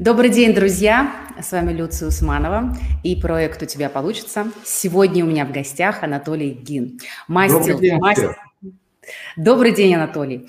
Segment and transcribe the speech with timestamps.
[0.00, 1.14] Добрый день, друзья!
[1.40, 4.50] С вами Люция Усманова и проект «У тебя получится».
[4.64, 6.98] Сегодня у меня в гостях Анатолий Гин.
[7.28, 8.36] Мастер, Добрый день, мастер...
[9.36, 10.48] Добрый день, Анатолий.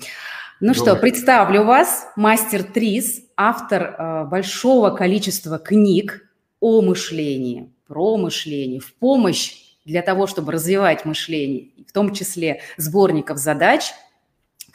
[0.58, 0.74] Ну Добрый.
[0.74, 6.28] что, представлю вас, мастер Трис, автор э, большого количества книг
[6.58, 9.54] о мышлении, про мышление, в помощь
[9.84, 13.92] для того, чтобы развивать мышление, в том числе сборников задач–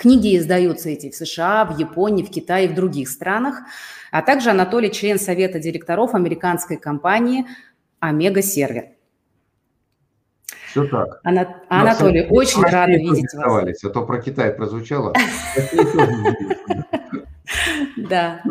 [0.02, 3.60] Книги издаются эти в США, в Японии, в Китае и в других странах.
[4.10, 7.46] А также Анатолий– член Совета директоров американской компании
[8.00, 8.86] «Омега Сервер».
[10.66, 11.20] Все так.
[11.24, 11.56] Ана...
[11.70, 13.84] Анатолий, Но, очень рада видеть вас.
[13.84, 15.14] А то про Китай прозвучало.
[17.98, 18.42] Да,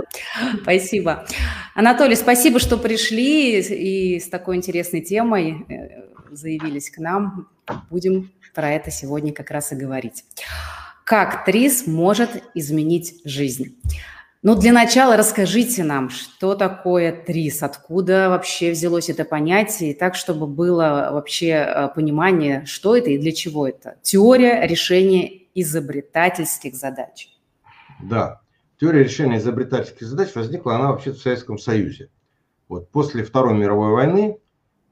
[0.62, 1.26] спасибо.
[1.74, 7.48] Анатолий, спасибо, что пришли и с такой интересной темой э, заявились к нам.
[7.88, 10.24] Будем про это сегодня как раз и говорить.
[11.10, 13.80] Как ТРИС может изменить жизнь?
[14.44, 20.46] Ну, для начала расскажите нам, что такое ТРИС, откуда вообще взялось это понятие, так, чтобы
[20.46, 23.96] было вообще э, понимание, что это и для чего это.
[24.02, 27.28] Теория решения изобретательских задач.
[28.00, 28.40] Да,
[28.80, 32.08] теория решения изобретательских задач возникла, она вообще в Советском Союзе.
[32.68, 34.38] Вот после Второй мировой войны,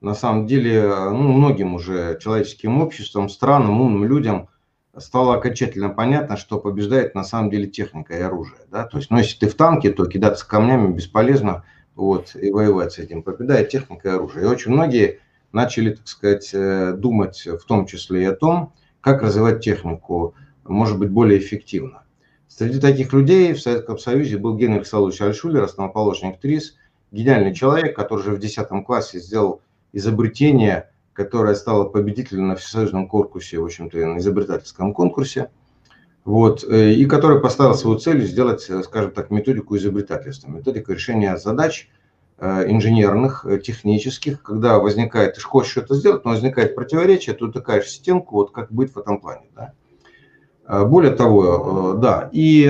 [0.00, 4.48] на самом деле, э, ну, многим уже человеческим обществом, странам, умным людям–
[5.00, 8.60] стало окончательно понятно, что побеждает на самом деле техника и оружие.
[8.70, 8.84] Да?
[8.84, 12.98] То есть, ну, если ты в танке, то кидаться камнями бесполезно, вот, и воевать с
[12.98, 13.22] этим.
[13.22, 14.44] Побеждает техника и оружие.
[14.44, 15.20] И очень многие
[15.52, 20.98] начали, так сказать, э, думать в том числе и о том, как развивать технику, может
[20.98, 22.02] быть, более эффективно.
[22.46, 26.76] Среди таких людей в Советском Союзе был Генрих Салович Альшулер, основоположник ТРИС,
[27.10, 29.60] гениальный человек, который уже в 10 классе сделал
[29.92, 35.50] изобретение которая стала победителем на всесоюзном конкурсе, в общем-то, на изобретательском конкурсе,
[36.24, 41.36] вот, э, и которая поставила свою цель сделать, э, скажем так, методику изобретательства, методику решения
[41.36, 41.88] задач
[42.38, 48.36] э, инженерных, технических, когда возникает, ты хочешь что-то сделать, но возникает противоречие, ты утыкаешь стенку,
[48.36, 49.72] вот как быть в этом плане, да.
[50.84, 52.64] Более того, да, и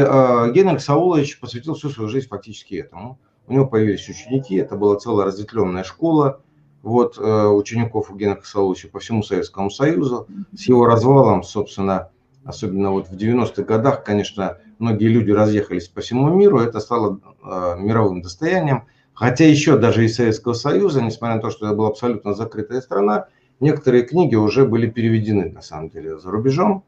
[0.55, 3.19] Генрих Саулович посвятил всю свою жизнь фактически этому.
[3.49, 6.41] У него появились ученики, это была целая разветвленная школа,
[6.83, 10.29] вот, э, учеников Евгения Косоловича по всему Советскому Союзу.
[10.55, 12.11] С его развалом, собственно,
[12.45, 17.77] особенно вот в 90-х годах, конечно, многие люди разъехались по всему миру, это стало э,
[17.79, 18.85] мировым достоянием.
[19.13, 23.27] Хотя еще даже из Советского Союза, несмотря на то, что это была абсолютно закрытая страна,
[23.59, 26.85] некоторые книги уже были переведены, на самом деле, за рубежом.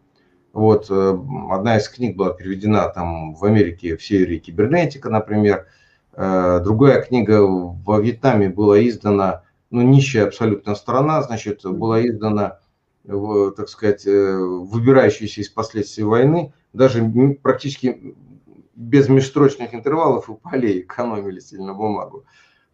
[0.52, 1.18] Вот, э,
[1.50, 5.66] одна из книг была переведена там в Америке в серии «Кибернетика», например.
[6.12, 12.58] Другая книга во Вьетнаме была издана ну, нищая абсолютно страна, значит, была издана,
[13.04, 17.02] так сказать, э, выбирающаяся из последствий войны, даже
[17.42, 18.14] практически
[18.74, 22.24] без межстрочных интервалов и полей экономили сильно бумагу.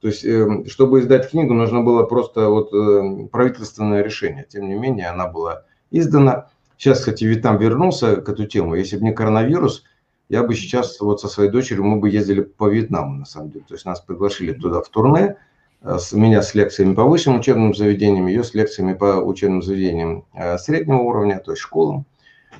[0.00, 4.46] То есть, э, чтобы издать книгу, нужно было просто вот э, правительственное решение.
[4.48, 6.48] Тем не менее, она была издана.
[6.76, 8.74] Сейчас, кстати, Вьетнам вернулся к эту тему.
[8.74, 9.84] Если бы не коронавирус,
[10.28, 13.64] я бы сейчас вот со своей дочерью мы бы ездили по Вьетнаму, на самом деле.
[13.66, 15.36] То есть нас приглашили туда в турне,
[15.86, 20.58] с меня с лекциями по высшим учебным заведениям, ее с лекциями по учебным заведениям э,
[20.58, 22.06] среднего уровня, то есть школам.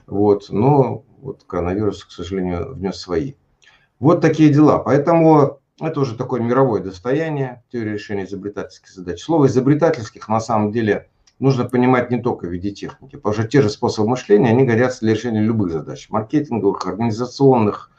[0.07, 0.47] Вот.
[0.51, 3.35] Но вот коронавирус, к сожалению, внес свои.
[3.99, 4.79] Вот такие дела.
[4.79, 9.21] Поэтому это уже такое мировое достояние, теория решения изобретательских задач.
[9.21, 11.09] Слово изобретательских на самом деле
[11.41, 15.01] нужно понимать не только в виде техники, потому что те же способы мышления, они годятся
[15.01, 17.91] для решения любых задач, маркетинговых, организационных,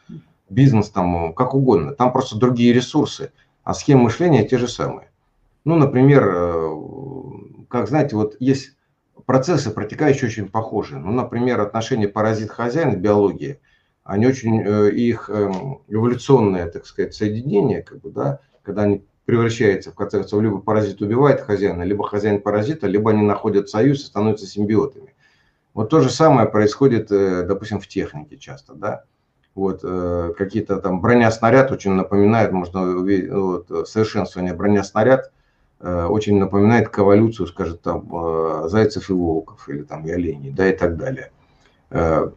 [0.49, 1.93] бизнес, там, как угодно.
[1.93, 3.31] Там просто другие ресурсы,
[3.63, 5.09] а схемы мышления те же самые.
[5.67, 6.77] Ну, например, э,
[7.69, 8.77] как знаете, вот есть
[9.25, 10.97] процессы, протекающие очень похожи.
[10.97, 13.59] Ну, например, отношения паразит-хозяин в биологии,
[14.05, 19.91] они очень, э, их эм, эволюционное, так сказать, соединение, как бы, да, когда они превращаются,
[19.91, 24.05] в конце концов, либо паразит убивает хозяина, либо хозяин паразита, либо они находят союз и
[24.05, 25.15] становятся симбиотами.
[25.73, 29.03] Вот то же самое происходит, э, допустим, в технике часто, да.
[29.53, 35.31] Вот, какие-то там броня-снаряд очень напоминает, можно увидеть, вот, совершенствование броня-снаряд
[35.79, 40.75] очень напоминает эволюцию, скажем, там, э, зайцев и волков, или там и оленей, да, и
[40.75, 41.31] так далее.
[41.91, 42.31] Э,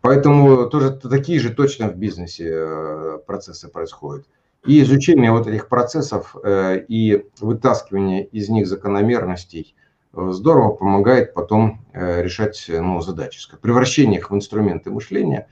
[0.00, 4.26] поэтому тоже такие же точно в бизнесе процессы происходят.
[4.66, 9.74] И изучение вот этих процессов и вытаскивание из них закономерностей
[10.12, 13.40] здорово помогает потом решать ну, задачи.
[13.62, 15.48] Превращение их в инструменты мышления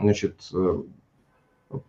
[0.00, 0.50] значит,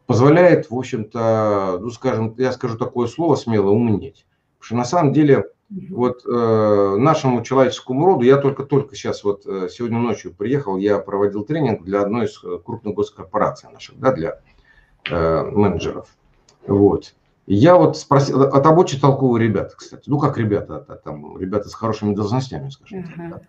[0.06, 4.26] позволяет, в общем-то, ну, скажем, я скажу такое слово смело, умнеть.
[4.60, 5.46] Потому что на самом деле
[5.90, 11.44] вот э, нашему человеческому роду, я только-только сейчас вот э, сегодня ночью приехал, я проводил
[11.44, 14.40] тренинг для одной из крупных госкорпораций наших, да, для
[15.10, 16.08] э, менеджеров.
[16.68, 17.16] Вот.
[17.46, 20.10] Я вот спросил, от обочи толковые ребята, кстати.
[20.10, 23.30] Ну, как ребята, там, ребята с хорошими должностями, скажем uh-huh.
[23.32, 23.42] так.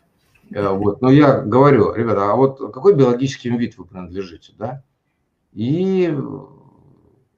[0.51, 0.73] Да.
[0.73, 1.01] Вот.
[1.01, 4.83] Но я говорю, ребята, а вот какой биологический вид вы принадлежите, да?
[5.55, 6.15] И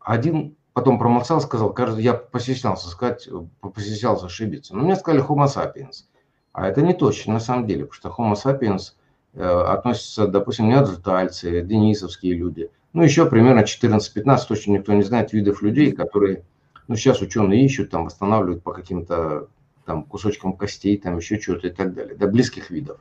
[0.01, 3.29] один потом промолчал, сказал, кажется, я постеснялся сказать,
[3.61, 4.75] постеснялся ошибиться.
[4.75, 6.05] Но мне сказали Homo sapiens.
[6.53, 8.93] А это не точно на самом деле, потому что Homo sapiens
[9.35, 12.71] э, относится, допустим, неандертальцы, денисовские люди.
[12.95, 16.45] Ну, еще примерно 14-15, точно никто не знает, видов людей, которые,
[16.89, 19.49] ну, сейчас ученые ищут, там, восстанавливают по каким-то
[19.85, 22.99] там кусочкам костей, там еще что-то и так далее, до близких видов.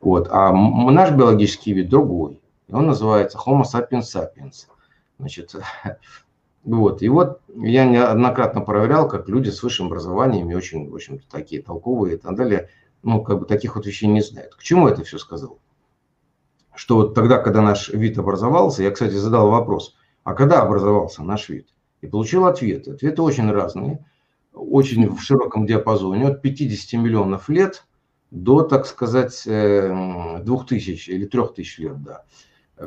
[0.00, 0.28] Вот.
[0.30, 2.40] А наш биологический вид другой.
[2.68, 4.66] И он называется Homo sapiens sapiens.
[5.18, 5.54] Значит,
[6.64, 7.02] вот.
[7.02, 11.62] И вот я неоднократно проверял, как люди с высшим образованием, и очень, в общем-то, такие
[11.62, 12.70] толковые и так далее,
[13.02, 14.54] ну, как бы таких вот вещей не знают.
[14.54, 15.58] К чему это все сказал?
[16.74, 19.94] Что вот тогда, когда наш вид образовался, я, кстати, задал вопрос,
[20.24, 21.68] а когда образовался наш вид?
[22.00, 22.92] И получил ответы.
[22.92, 24.04] Ответы очень разные,
[24.52, 27.86] очень в широком диапазоне, от 50 миллионов лет
[28.30, 32.24] до, так сказать, 2000 э, или 3000 лет, да.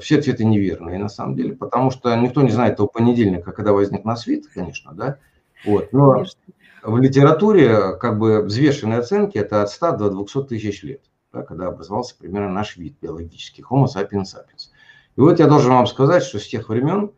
[0.01, 4.04] Все ответы неверные, на самом деле, потому что никто не знает того понедельника, когда возник
[4.04, 5.18] наш вид, конечно, да.
[5.66, 5.94] Вот.
[5.94, 6.39] Но конечно.
[6.84, 11.01] в литературе как бы взвешенные оценки это от 100 до 200 тысяч лет,
[11.31, 14.69] да, когда образовался примерно наш вид биологический, Homo sapiens sapiens.
[15.16, 17.12] И вот я должен вам сказать, что с тех времен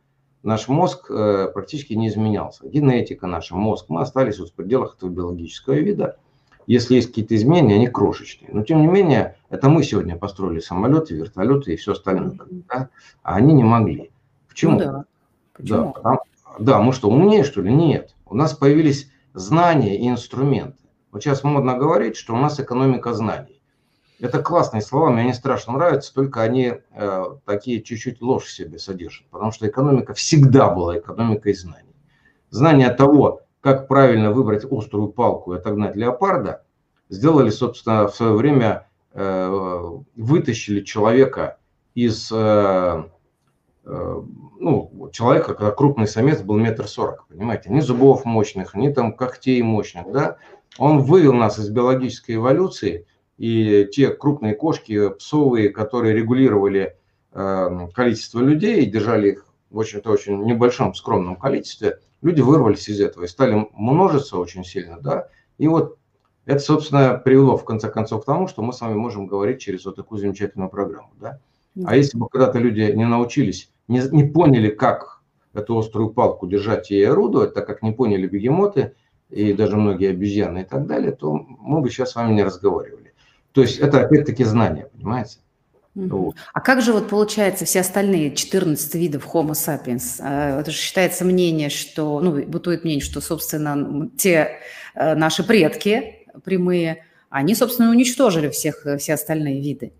[0.43, 2.67] наш мозг э, практически не изменялся.
[2.67, 6.17] Генетика наша, мозг, мы остались вот в пределах этого биологического вида–
[6.69, 8.51] если есть какие-то изменения, они крошечные.
[8.53, 12.37] Но тем не менее, это мы сегодня построили самолеты, вертолеты и все остальное,
[12.69, 12.89] да?
[13.23, 14.11] а они не могли.
[14.47, 14.73] Почему?
[14.73, 15.05] Ну, да.
[15.53, 15.77] Почему?
[15.77, 16.19] Да, потому,
[16.59, 17.73] да, мы что, умнее, что ли?
[17.73, 18.15] Нет.
[18.27, 20.77] У нас появились знания и инструменты.
[21.11, 23.59] Вот сейчас модно говорить, что у нас экономика знаний.
[24.19, 28.77] Это классные слова, мне они страшно нравятся, только они э, такие чуть-чуть ложь в себе
[28.77, 29.25] содержат.
[29.31, 31.95] Потому что экономика всегда была экономикой знаний.
[32.51, 36.63] Знание того, как правильно выбрать острую палку и отогнать леопарда,
[37.09, 41.57] сделали, собственно, в свое время, э, вытащили человека
[41.95, 43.03] из, э,
[43.85, 44.21] э,
[44.59, 49.61] ну, человека, когда крупный самец был метр сорок, понимаете, ни зубов мощных, ни там когтей
[49.61, 50.37] мощных, да,
[50.77, 53.05] он вывел нас из биологической эволюции,
[53.37, 56.95] и те крупные кошки, псовые, которые регулировали
[57.31, 63.25] количество людей и держали их в общем-то очень небольшом скромном количестве, люди вырвались из этого
[63.25, 65.97] и стали множиться очень сильно, да, и вот
[66.45, 69.85] это, собственно, привело в конце концов к тому, что мы с вами можем говорить через
[69.85, 71.39] вот такую замечательную программу, да.
[71.85, 75.21] А если бы когда-то люди не научились, не, не поняли, как
[75.53, 78.95] эту острую палку держать и орудовать, так как не поняли бегемоты
[79.29, 83.13] и даже многие обезьяны и так далее, то мы бы сейчас с вами не разговаривали.
[83.51, 85.39] То есть это опять-таки знание, понимаете?
[86.07, 86.35] Вот.
[86.53, 90.19] А как же вот получается все остальные 14 видов Homo sapiens?
[90.19, 94.59] А, это же считается мнение, что, ну, бытует мнение, что, собственно, те
[94.95, 99.93] э, наши предки прямые, они, собственно, уничтожили всех, э, все остальные виды.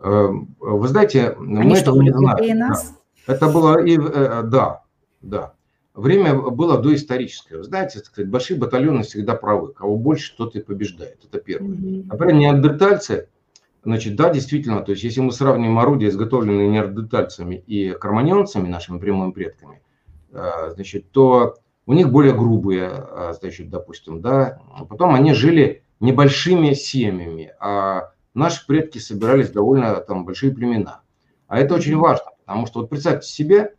[0.00, 2.94] Эм, вы знаете, они мы что, были глупее нас?
[3.26, 4.82] Это было и, э, да,
[5.20, 5.54] да.
[5.94, 7.58] Время было доисторическое.
[7.58, 9.72] Вы знаете, сказать, большие батальоны всегда правы.
[9.74, 11.18] Кого больше, тот и побеждает.
[11.24, 11.76] Это первое.
[11.76, 13.28] Например, неандертальцы–
[13.84, 19.32] Значит, да, действительно, то есть если мы сравним орудия, изготовленные неандертальцами и карманьонцами, нашими прямыми
[19.32, 19.82] предками,
[20.30, 21.56] э, значит, то
[21.86, 28.64] у них более грубые, э, значит, допустим, да, потом они жили небольшими семьями, а наши
[28.66, 31.00] предки собирались довольно там большие племена.
[31.48, 33.74] А это очень важно, потому что вот представьте себе,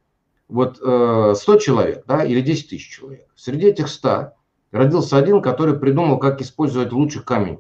[0.50, 3.28] вот 100 э, человек, да, или 10 тысяч человек.
[3.36, 4.34] Среди этих 100
[4.72, 7.60] родился один, который придумал, как использовать лучше камень,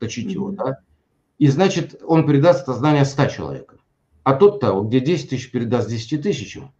[0.00, 0.80] точить его, да,
[1.38, 3.78] и значит, он передаст это знание 100 человекам.
[4.22, 6.72] А тот-то, где 10 тысяч передаст 10 тысячам,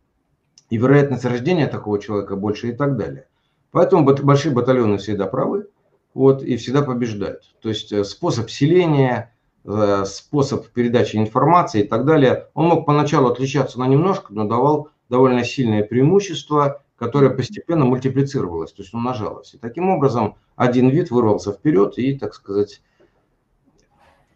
[0.70, 3.26] и вероятность рождения такого человека больше и так далее.
[3.70, 5.68] Поэтому большие батальоны всегда правы,
[6.14, 7.54] вот, и всегда побеждают.
[7.60, 9.34] То есть э, способ селения,
[9.64, 14.88] э, способ передачи информации и так далее, он мог поначалу отличаться на немножко, но давал
[15.08, 19.54] довольно сильное преимущество, которое постепенно мультиплицировалось, то есть умножалось.
[19.54, 22.80] И таким образом один вид вырвался вперед и, так сказать,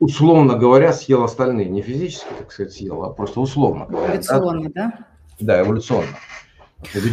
[0.00, 1.68] условно говоря, съел остальные.
[1.68, 4.14] Не физически, так сказать, съел, а просто условно говоря.
[4.14, 4.92] Эволюционно, да?
[5.40, 6.16] Да, да эволюционно.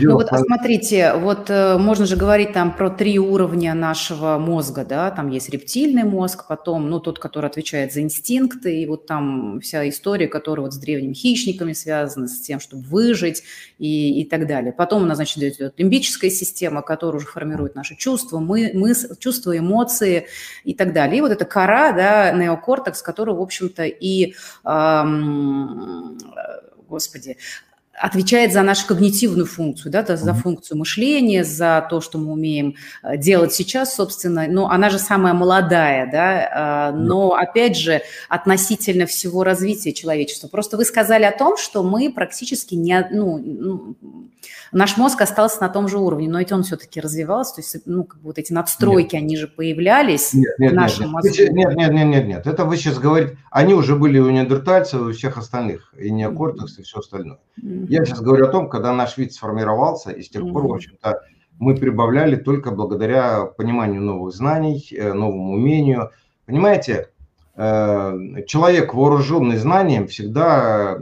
[0.02, 4.86] Ну вот, а смотрите, вот э, можно же говорить там про три уровня нашего мозга,
[4.86, 9.60] да, там есть рептильный мозг, потом, ну, тот, который отвечает за инстинкты, и вот там
[9.62, 13.42] вся история, которая вот с древними хищниками связана, с тем, чтобы выжить
[13.80, 14.72] и, и так далее.
[14.72, 19.58] Потом у нас, значит, идет лимбическая система, которая уже формирует наши чувства, мы, мы, чувства,
[19.58, 20.28] эмоции
[20.64, 21.18] и так далее.
[21.18, 26.20] И вот эта кора, да, неокортекс, который, в общем-то, и, эм,
[26.88, 27.38] господи,
[27.98, 33.18] отвечает за нашу когнитивную функцию, да, за функцию мышления, за то, что мы умеем э,
[33.18, 34.48] делать сейчас, собственно.
[34.48, 40.48] Но она же самая молодая, да, э, но, опять же, относительно всего развития человечества.
[40.48, 43.96] Просто вы сказали о том, что мы практически не, ну, ну
[44.72, 48.04] наш мозг остался на том же уровне, но ведь он все-таки развивался, то есть, ну,
[48.04, 49.24] как бы вот эти надстройки, нет.
[49.24, 51.30] они же появились нет, нет, в нашем нет, мозгу.
[51.30, 55.04] Нет, нет, нет, нет, нет, это вы сейчас говорите, они уже были у неандертальцев и
[55.04, 57.40] у всех остальных, и неокортекс, и все остальное.
[57.90, 61.22] Я сейчас говорю о том, когда наш вид сформировался, и с тех пор, в общем-то,
[61.60, 66.12] мы прибавляли только благодаря пониманию новых знаний, э, новому умению.
[66.46, 67.10] Понимаете,
[67.56, 71.00] э, человек, вооруженный знанием, всегда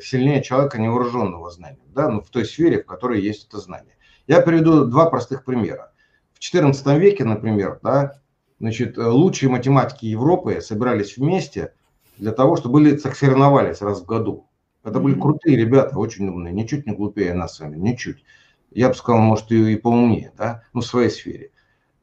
[0.00, 3.96] сильнее человека невооруженного знанием, да, ну, в той сфере, в которой есть это знание.
[4.26, 5.92] Я приведу два простых примера.
[6.34, 8.20] В XIV веке, например, да,
[8.60, 11.72] значит, лучшие математики Европы собирались вместе
[12.18, 14.48] для того, чтобы были, соревновались раз в году.
[14.84, 18.24] Это были крутые ребята, очень умные, ничуть не глупее нас с вами, ничуть.
[18.70, 21.50] Я бы сказал, может, и, и поумнее, да, ну, в своей сфере.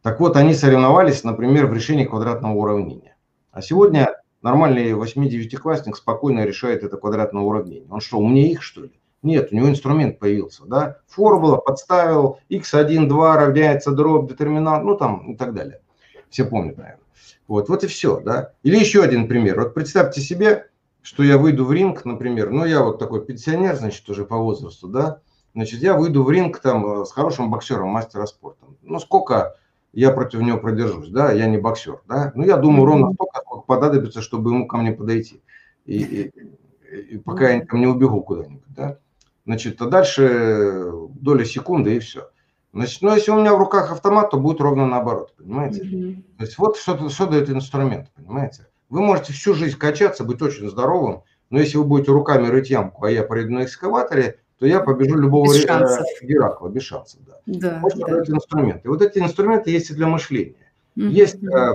[0.02, 3.18] Так вот, они соревновались, например, в решении квадратного уравнения.
[3.52, 7.90] А сегодня нормальный 8-9-классник спокойно решает это квадратное уравнение.
[7.90, 8.92] Он что, умнее их, что ли?
[9.22, 11.00] Нет, у него инструмент появился, да?
[11.08, 15.82] Формула подставил, x1, 2 равняется дробь, детерминант, ну там и так далее.
[16.30, 17.04] Все помнят, наверное.
[17.48, 18.54] Вот, вот и все, да?
[18.64, 19.60] Или еще один пример.
[19.60, 20.69] Вот представьте себе,
[21.10, 24.88] что я выйду в ринг, например, ну я вот такой пенсионер, значит, уже по возрасту,
[24.88, 25.22] да?
[25.56, 28.68] Значит, я выйду в ринг там э, с хорошим боксером, мастера спорта.
[28.84, 29.56] Ну сколько
[29.92, 33.66] я против него продержусь, да, я не боксер, да, ну, я думаю, ровно столько, сколько
[33.66, 35.42] понадобится, чтобы ему ко мне подойти,
[35.86, 39.00] и, и, и пока я там не убегу куда-нибудь, да,
[39.48, 42.30] значит, а дальше доля секунды и все.
[42.72, 45.82] Значит, ну, если у меня в руках автомат, то будет ровно наоборот, понимаете?
[45.82, 46.24] Mm-hmm.
[46.38, 48.68] То есть вот что, что дает инструмент, понимаете?
[48.90, 53.06] Вы можете всю жизнь качаться, быть очень здоровым, но если вы будете руками рыть ямку,
[53.06, 56.06] а я приеду на экскаваторе, то я побежу любого без шансов.
[56.22, 57.22] Геракла, без шансов.
[57.26, 57.40] Да.
[57.46, 58.20] Да, вот да.
[58.20, 58.90] инструменты.
[58.90, 60.56] Вот эти инструменты есть и для мышления.
[60.98, 61.10] Mm-hmm.
[61.10, 61.74] Есть э,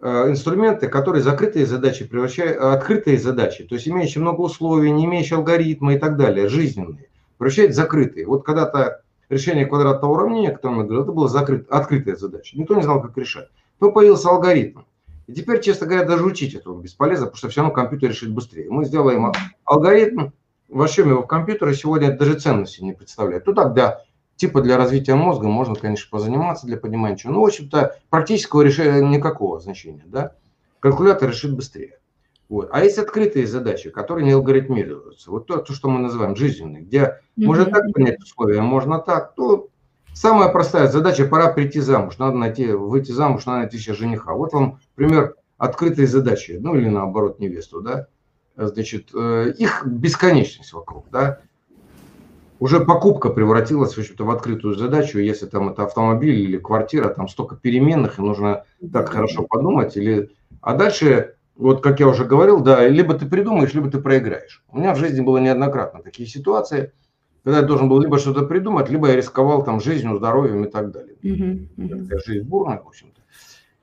[0.00, 5.06] э, инструменты, которые закрытые задачи превращают, э, открытые задачи, то есть имеющие много условий, не
[5.06, 8.26] имеющие алгоритма и так далее, жизненные, превращают в закрытые.
[8.26, 12.56] Вот когда-то решение квадратного уравнения, о котором я говорил, это была закрыт, открытая задача.
[12.56, 13.48] Никто не знал, как решать.
[13.78, 14.80] Потом появился алгоритм.
[15.26, 18.68] И теперь, честно говоря, даже учить этого бесполезно, потому что все равно компьютер решит быстрее.
[18.70, 19.32] Мы сделаем
[19.64, 20.30] алгоритм,
[20.68, 23.46] вошьем его в компьютер, и сегодня это даже ценности не представляет.
[23.46, 24.02] Ну так, да,
[24.36, 27.32] типа для развития мозга можно, конечно, позаниматься для понимания чего.
[27.32, 30.34] Но, в общем-то, практического решения никакого значения, да.
[30.80, 31.98] Калькулятор решит быстрее.
[32.48, 32.68] Вот.
[32.72, 35.30] А есть открытые задачи, которые не алгоритмируются.
[35.30, 37.46] Вот то, то что мы называем жизненные, где mm-hmm.
[37.46, 39.68] можно так понять условия, можно так, то
[40.14, 44.34] самая простая задача, пора прийти замуж, надо найти, выйти замуж, надо найти себе жениха.
[44.34, 48.06] Вот вам пример открытой задачи, ну или наоборот невесту, да?
[48.56, 51.40] Значит, э, их бесконечность вокруг, да,
[52.62, 57.26] уже покупка превратилась в, общем-то, в открытую задачу, если там это автомобиль или квартира, там
[57.26, 60.30] столько переменных, и нужно так хорошо подумать, или...
[60.60, 64.62] А дальше, вот как я уже говорил, да, либо ты придумаешь, либо ты проиграешь.
[64.68, 66.92] У меня в жизни было неоднократно такие ситуации,
[67.44, 70.92] когда я должен был либо что-то придумать, либо я рисковал там жизнью, здоровьем и так
[70.92, 71.16] далее.
[71.22, 72.20] Mm-hmm.
[72.24, 73.20] Жизнь бурная, в общем-то.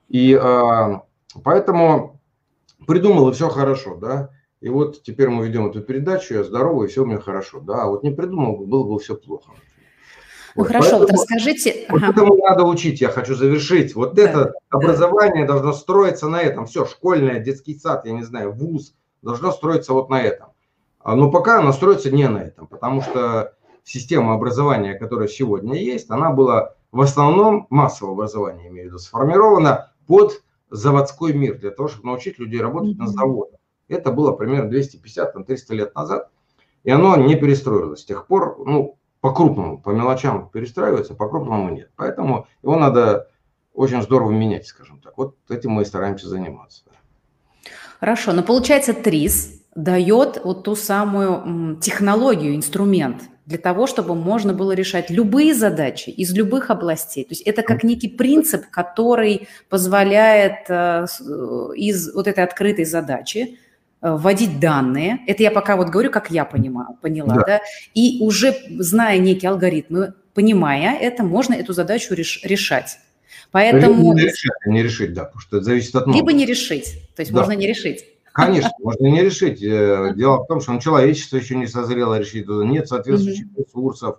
[0.08, 1.02] И а,
[1.44, 2.20] поэтому
[2.86, 4.30] придумал, и все хорошо, да.
[4.60, 7.60] И вот теперь мы ведем эту передачу, я здоровый, и все у меня хорошо.
[7.60, 9.52] Да, а вот не придумал, было бы все плохо.
[10.56, 10.68] Ну вот.
[10.68, 11.86] хорошо, Поэтому, вот расскажите.
[11.90, 12.12] Вот ага.
[12.12, 13.94] этому надо учить, я хочу завершить.
[13.94, 15.52] Вот да, это образование да.
[15.54, 16.66] должно строиться на этом.
[16.66, 20.48] Все, школьное, детский сад, я не знаю, вуз, должно строиться вот на этом.
[21.02, 23.54] А, но пока оно строится не на этом, потому что
[23.84, 29.92] система образования, которая сегодня есть, она была в основном массовое образование, имею в виду, сформирована
[30.06, 33.58] под заводской мир, для того, чтобы научить людей работать на заводах.
[33.88, 36.30] Это было примерно 250-300 лет назад,
[36.84, 38.00] и оно не перестроилось.
[38.02, 41.90] С тех пор, ну, по-крупному, по мелочам перестраивается, по-крупному нет.
[41.96, 43.28] Поэтому его надо
[43.74, 45.16] очень здорово менять, скажем так.
[45.16, 46.84] Вот этим мы и стараемся заниматься.
[47.98, 54.72] Хорошо, но получается ТРИС дает вот ту самую технологию, инструмент для того, чтобы можно было
[54.72, 57.24] решать любые задачи из любых областей.
[57.24, 63.58] То есть это как некий принцип, который позволяет э, э, из вот этой открытой задачи
[64.02, 67.42] Э, вводить данные, это я пока вот говорю, как я понимаю, поняла, да.
[67.46, 67.60] да,
[67.92, 72.98] и уже зная некие алгоритмы, понимая это, можно эту задачу реш, решать.
[73.50, 74.14] Поэтому...
[74.14, 76.06] Не решить, не решить, да, потому что это зависит от.
[76.06, 77.40] Либо не решить, то есть да.
[77.40, 78.06] можно не решить.
[78.46, 79.62] Конечно, можно не решить.
[79.62, 83.64] Э, дело в том, что ну, человечество еще не созрело решить, нет соответствующих mm-hmm.
[83.64, 84.18] ресурсов,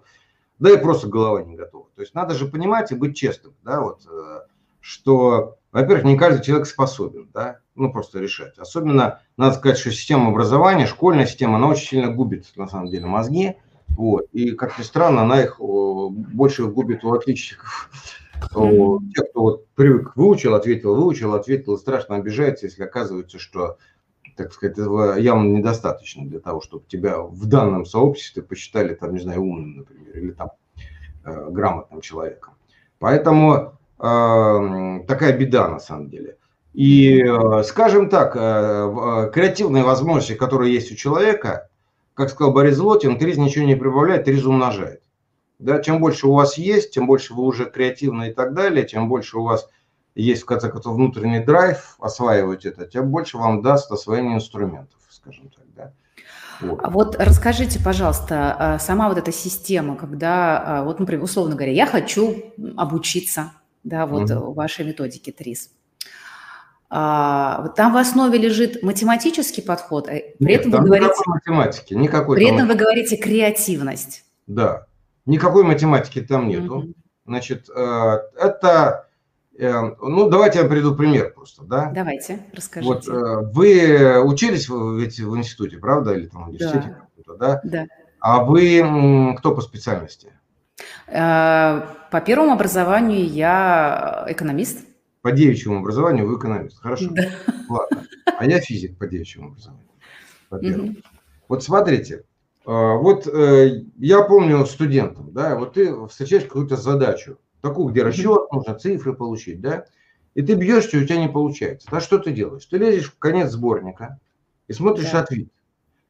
[0.59, 1.87] да и просто голова не готова.
[1.95, 4.41] То есть надо же понимать и быть честным, да, вот, э,
[4.79, 8.57] что во-первых, не каждый человек способен, да, ну, просто решать.
[8.57, 13.05] Особенно, надо сказать, что система образования, школьная система, она очень сильно губит, на самом деле,
[13.05, 13.55] мозги,
[13.87, 17.89] вот, и, как ни странно, она их больше губит у отличников.
[18.41, 23.77] Те, кто вот привык, выучил, ответил, выучил, ответил, страшно обижается, если оказывается, что
[24.35, 29.19] так сказать, этого явно недостаточно для того, чтобы тебя в данном сообществе посчитали, там, не
[29.19, 30.51] знаю, умным, например, или там
[31.23, 32.53] э, грамотным человеком.
[33.00, 36.38] Поэтому э, такая беда на самом деле.
[36.73, 41.69] И, э, скажем так, э, э, креативные возможности, которые есть у человека,
[42.13, 45.01] как сказал Борис Злотин, триз ничего не прибавляет, триз умножает.
[45.59, 49.09] Да, чем больше у вас есть, тем больше вы уже креативны и так далее, тем
[49.09, 49.69] больше у вас
[50.15, 55.49] есть, в конце концов, внутренний драйв осваивать это, тем больше вам даст освоение инструментов, скажем
[55.49, 55.65] так.
[55.75, 55.93] Да?
[56.61, 56.79] Вот.
[56.83, 61.71] А вот расскажите, пожалуйста, а, сама вот эта система, когда, а, вот, например, условно говоря,
[61.71, 63.53] я хочу обучиться,
[63.83, 64.53] да, вот mm-hmm.
[64.53, 65.71] вашей методике ТРИС.
[66.89, 71.07] Там в основе лежит математический подход, при Нет, этом вы говорите...
[71.07, 72.35] Никакой математики, никакой.
[72.35, 74.25] При этом вы говорите креативность.
[74.45, 74.87] Да,
[75.25, 76.81] никакой математики там нету.
[76.81, 76.93] Mm-hmm.
[77.27, 79.07] Значит, э, это
[79.61, 81.91] ну, давайте я приведу пример просто, да?
[81.93, 82.91] Давайте, расскажите.
[82.91, 87.35] Вот э, вы учились ведь в институте, правда, или там в университете да.
[87.35, 87.61] да?
[87.63, 87.85] Да.
[88.19, 90.33] А вы кто по специальности?
[91.07, 94.83] Э, по первому образованию я экономист.
[95.21, 97.09] По девичьему образованию вы экономист, хорошо.
[97.11, 97.29] Да.
[97.69, 98.07] Ладно.
[98.39, 99.87] А я физик по девичьему образованию.
[100.49, 100.95] Угу.
[101.49, 102.21] Вот смотрите, э,
[102.65, 109.13] вот я помню студентам, да, вот ты встречаешь какую-то задачу, такую, где расчет, нужно цифры
[109.13, 109.85] получить, да,
[110.33, 111.87] и ты бьешься, и у тебя не получается.
[111.91, 112.65] Да что ты делаешь?
[112.65, 114.19] Ты лезешь в конец сборника
[114.67, 115.21] и смотришь да.
[115.21, 115.49] ответ.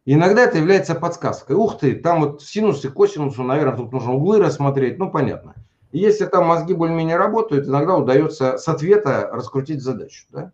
[0.06, 1.56] И иногда это является подсказкой.
[1.56, 5.56] Ух ты, там вот синусы, косинусы, наверное, тут нужно углы рассмотреть, ну понятно.
[5.92, 10.26] И если там мозги более-менее работают, иногда удается с ответа раскрутить задачу.
[10.30, 10.52] Да?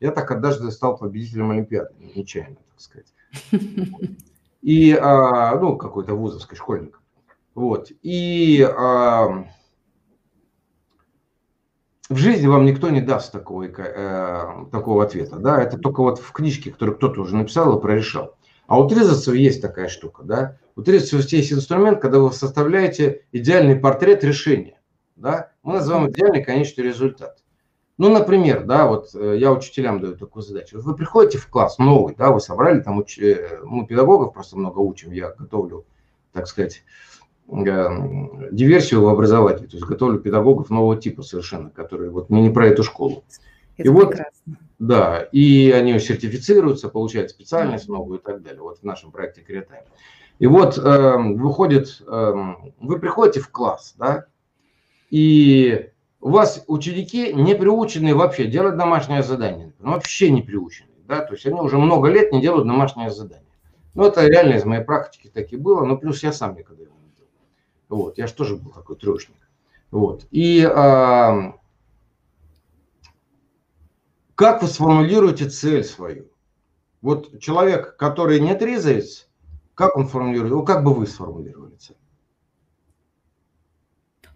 [0.00, 3.12] Я так однажды стал победителем Олимпиады, нечаянно, так сказать.
[4.62, 7.00] И, а, ну, какой-то вузовский школьник.
[7.54, 7.90] Вот.
[8.02, 9.46] И а,
[12.08, 15.36] в жизни вам никто не даст такого, э, такого ответа.
[15.36, 15.60] Да?
[15.60, 18.36] Это только вот в книжке, которую кто-то уже написал и прорешал.
[18.66, 20.22] А у Тризовцев есть такая штука.
[20.22, 20.58] Да?
[20.76, 24.80] У Тризовцев есть инструмент, когда вы составляете идеальный портрет решения.
[25.16, 25.50] Да?
[25.62, 27.38] Мы называем идеальный конечный результат.
[27.98, 30.78] Ну, например, да, вот э, я учителям даю такую задачу.
[30.80, 33.18] Вы приходите в класс новый, да, вы собрали там, уч...
[33.18, 35.86] Э, мы педагогов просто много учим, я готовлю,
[36.32, 36.82] так сказать,
[37.48, 42.66] диверсию в образователе, то есть готовлю педагогов нового типа совершенно, которые вот не, не про
[42.66, 43.24] эту школу.
[43.76, 44.26] Это и прекрасно.
[44.46, 49.42] вот, да, и они сертифицируются, получают специальность новую и так далее, вот в нашем проекте
[49.42, 49.84] Креатайм.
[50.38, 52.32] И вот э, выходит, э,
[52.80, 54.26] вы приходите в класс, да,
[55.10, 61.20] и у вас ученики не приучены вообще делать домашнее задание, ну, вообще не приучены, да,
[61.20, 63.44] то есть они уже много лет не делают домашнее задание.
[63.94, 66.84] Ну, это реально из моей практики так и было, но плюс я сам никогда
[67.88, 69.36] вот, я же тоже был такой трешник.
[69.90, 70.26] Вот.
[70.30, 71.54] И а,
[74.34, 76.26] как вы сформулируете цель свою?
[77.00, 79.28] Вот человек, который не трезовец,
[79.74, 80.52] как он формулирует?
[80.52, 81.96] Ну, как бы вы сформулировали цель?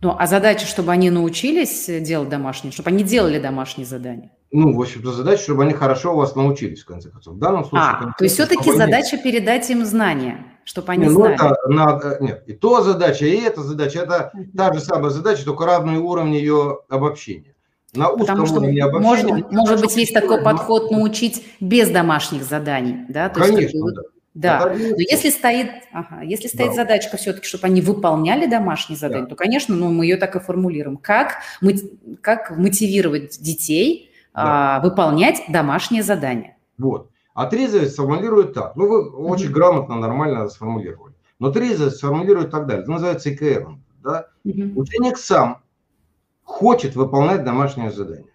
[0.02, 4.32] Ну, а задача, чтобы они научились делать домашние, чтобы они делали домашние задания?
[4.50, 7.34] Ну, в общем-то, задача, чтобы они хорошо у вас научились, в конце концов.
[7.34, 7.88] В данном случае...
[7.90, 9.22] А, то есть все-таки задача они...
[9.22, 11.34] передать им знания, чтобы они не, ну, знали.
[11.34, 15.66] Это надо, нет, и то задача, и эта задача, это та же самая задача, только
[15.66, 17.56] разный уровень ее обобщения.
[17.92, 18.86] На Потому что обобщения...
[18.88, 23.30] Может, может быть, есть такой подход научить без домашних заданий, да?
[23.30, 24.02] То Конечно, есть, да.
[24.32, 26.74] Да, но если стоит, ага, если стоит да.
[26.74, 29.30] задачка все-таки, чтобы они выполняли домашние задания, да.
[29.30, 30.98] то, конечно, ну, мы ее так и формулируем.
[30.98, 31.74] Как, мы,
[32.20, 34.76] как мотивировать детей да.
[34.76, 36.56] а, выполнять домашние задания?
[36.78, 37.09] Вот.
[37.34, 38.76] А трезвость сформулирует так.
[38.76, 41.14] Ну, вы очень грамотно, нормально сформулировали.
[41.38, 42.82] Но трезвость сформулирует так далее.
[42.82, 43.76] Это называется ИКР.
[44.02, 44.28] Да?
[44.44, 45.62] Ученик сам
[46.42, 48.26] хочет выполнять домашнее задание.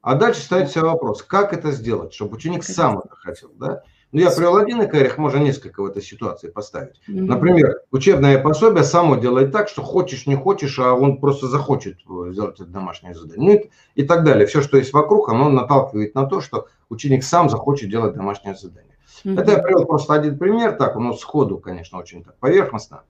[0.00, 3.50] А дальше ставит себе вопрос, как это сделать, чтобы ученик сам это хотел.
[3.56, 3.82] Да?
[4.10, 6.96] Ну, я привел один икарих, можно несколько в этой ситуации поставить.
[7.08, 7.24] Mm-hmm.
[7.24, 12.32] Например, учебное пособие само делает так, что хочешь, не хочешь, а он просто захочет э,
[12.32, 13.36] сделать это домашнее задание.
[13.36, 14.46] Ну, и, и так далее.
[14.46, 18.96] Все, что есть вокруг, оно наталкивает на то, что ученик сам захочет делать домашнее задание.
[19.24, 19.40] Mm-hmm.
[19.42, 23.02] Это я привел просто один пример, так, он сходу, конечно, очень так поверхностно.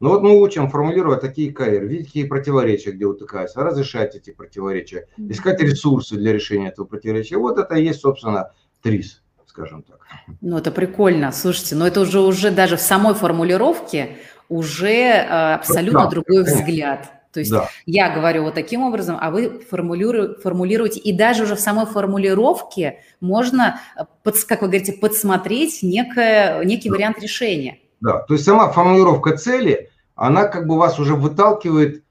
[0.00, 5.08] Но вот мы учим формулировать такие КР, видеть какие противоречия, где утыкаются, разрешать эти противоречия,
[5.18, 7.36] искать ресурсы для решения этого противоречия.
[7.36, 9.22] Вот это и есть, собственно, ТРИС
[9.56, 9.98] скажем так.
[10.40, 11.32] Ну, это прикольно.
[11.32, 16.60] Слушайте, но это уже, уже даже в самой формулировке уже э, абсолютно да, другой конечно.
[16.60, 17.12] взгляд.
[17.32, 17.68] То есть да.
[17.84, 23.80] я говорю вот таким образом, а вы формулируете, и даже уже в самой формулировке можно,
[23.96, 24.04] э,
[24.46, 26.94] как вы говорите, подсмотреть некое, некий да.
[26.94, 27.78] вариант решения.
[28.00, 32.04] Да, то есть сама формулировка цели, она как бы вас уже выталкивает,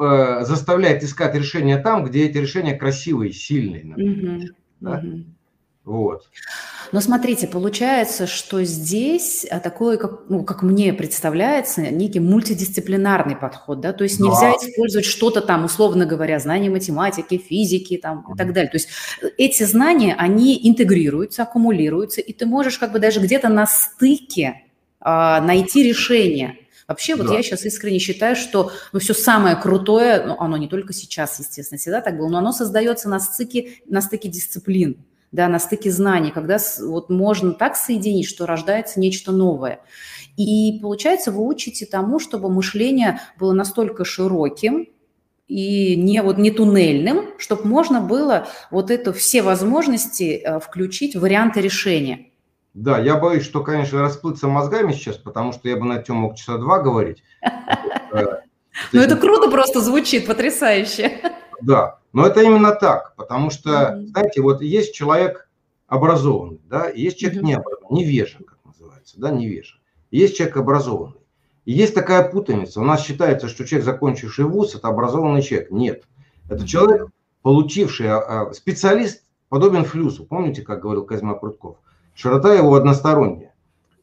[0.00, 3.84] э, заставляет искать решения там, где эти решения красивые, сильные.
[3.84, 4.48] Например, угу.
[4.80, 4.98] да?
[4.98, 5.24] угу.
[5.86, 6.28] Вот.
[6.90, 13.80] Но смотрите, получается, что здесь а, такой, как, ну, как мне представляется, некий мультидисциплинарный подход,
[13.80, 14.56] да, то есть нельзя да.
[14.56, 18.68] использовать что-то там, условно говоря, знания математики, физики там и так далее.
[18.68, 18.88] То есть
[19.22, 24.64] э, эти знания, они интегрируются, аккумулируются, и ты можешь как бы даже где-то на стыке
[24.98, 26.58] а, найти решение.
[26.88, 27.34] Вообще, вот да.
[27.34, 31.78] я сейчас искренне считаю, что ну, все самое крутое, ну, оно не только сейчас, естественно,
[31.78, 34.96] всегда так было, но оно создается на стыке, на стыке дисциплин
[35.32, 39.80] да, на стыке знаний, когда вот можно так соединить, что рождается нечто новое.
[40.36, 44.88] И получается, вы учите тому, чтобы мышление было настолько широким,
[45.48, 51.20] и не, вот, не туннельным, чтобы можно было вот это все возможности э, включить в
[51.20, 52.30] варианты решения.
[52.74, 56.36] Да, я боюсь, что, конечно, расплыться мозгами сейчас, потому что я бы на этом мог
[56.36, 57.22] часа два говорить.
[58.92, 61.22] Ну, это круто просто звучит, потрясающе.
[61.62, 64.06] Да, но это именно так, потому что, mm-hmm.
[64.06, 65.50] знаете, вот есть человек
[65.86, 67.46] образованный, да, есть человек mm-hmm.
[67.46, 69.74] необразованный, невежа, как называется, да, невежа.
[70.10, 71.20] есть человек образованный.
[71.66, 72.80] И есть такая путаница.
[72.80, 75.70] У нас считается, что человек, закончивший вуз, это образованный человек.
[75.70, 76.04] Нет.
[76.48, 76.66] Это mm-hmm.
[76.66, 77.08] человек,
[77.42, 80.24] получивший, а, а, специалист, подобен флюсу.
[80.24, 81.76] Помните, как говорил Козьма Прутков?
[82.14, 83.52] Широта его односторонняя.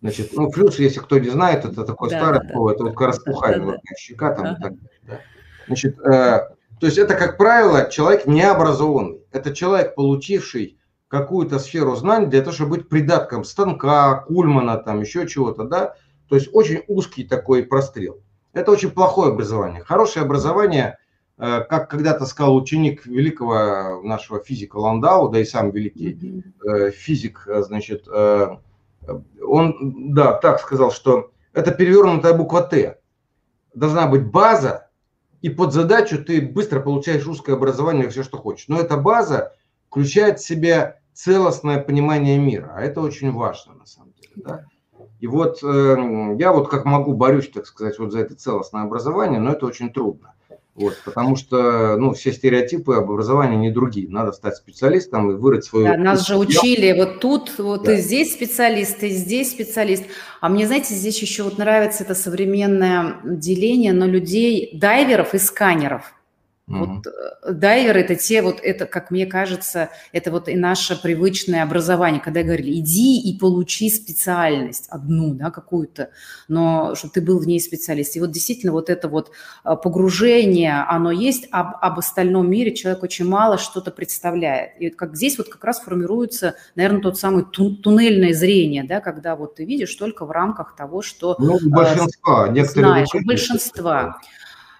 [0.02, 3.78] Значит, ну, флюс, если кто не знает, это такой да, старый, да, это вот распухаемая
[3.78, 3.96] да, да.
[3.98, 4.54] щека там ага.
[4.54, 4.90] и так далее.
[5.02, 5.20] Да.
[5.66, 9.22] Значит, э, то есть это, как правило, человек необразованный.
[9.32, 15.26] Это человек, получивший какую-то сферу знаний для того, чтобы быть придатком станка, кульмана, там еще
[15.26, 15.96] чего-то, да.
[16.28, 18.20] То есть очень узкий такой прострел.
[18.52, 19.82] Это очень плохое образование.
[19.82, 20.98] Хорошее образование,
[21.38, 27.48] э, как когда-то сказал ученик великого нашего физика Ландау, да и сам великий э, физик,
[27.48, 33.00] э, значит, он, да, так сказал, что это перевернутая буква Т.
[33.74, 34.90] Должна быть база,
[35.44, 38.70] и под задачу ты быстро получаешь узкое образование, все, что хочешь.
[38.70, 39.54] Но эта база
[39.90, 44.34] включает в себя целостное понимание мира, а это очень важно на самом деле.
[44.38, 44.66] Да?
[45.20, 49.42] И вот э, я вот как могу борюсь, так сказать, вот за это целостное образование,
[49.42, 50.33] но это очень трудно.
[50.76, 54.10] Вот, потому что ну, все стереотипы об образовании не другие.
[54.10, 55.86] Надо стать специалистом и вырыть свою...
[55.86, 57.94] Да, нас же учили, вот тут, вот да.
[57.94, 60.04] и здесь специалист, и здесь специалист.
[60.42, 66.12] А мне, знаете, здесь еще вот нравится это современное деление на людей, дайверов и сканеров.
[66.70, 66.78] Mm-hmm.
[66.78, 71.62] Вот э, дайверы это те, вот это, как мне кажется, это вот и наше привычное
[71.62, 76.12] образование, когда говорили, иди и получи специальность одну, да, какую-то,
[76.48, 78.16] но чтобы ты был в ней специалист.
[78.16, 79.32] И вот действительно вот это вот
[79.66, 84.80] э, погружение, оно есть, об, об остальном мире человек очень мало что-то представляет.
[84.80, 89.36] И как здесь вот как раз формируется, наверное, тот самый тун- туннельное зрение, да, когда
[89.36, 91.36] вот ты видишь только в рамках того, что...
[91.40, 93.06] Ну, большинства, э, некоторые...
[93.06, 94.22] Знаешь, большинства.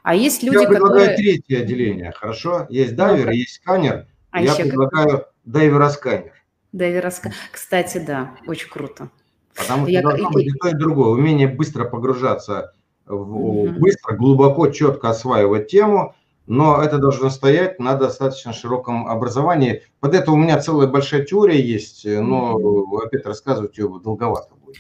[0.04, 1.18] А есть люди, я предлагаю которые...
[1.18, 2.68] третье отделение, хорошо?
[2.70, 4.06] Есть дайвер, ну, есть сканер.
[4.32, 5.32] А я предлагаю как...
[5.46, 6.34] дайвера-сканер.
[6.74, 7.36] Дайвера-сканер.
[7.52, 9.10] Кстати, да, очень круто.
[9.56, 10.02] Потому что я...
[10.02, 11.10] должно быть и то, и другое.
[11.10, 12.74] Умение быстро погружаться,
[13.06, 13.14] в...
[13.14, 13.80] угу.
[13.80, 16.16] быстро, глубоко, четко осваивать тему,
[16.48, 19.84] но это должно стоять на достаточно широком образовании.
[20.02, 22.58] Под это у меня целая большая теория есть, но
[23.02, 24.76] опять рассказывать ее долговато будет.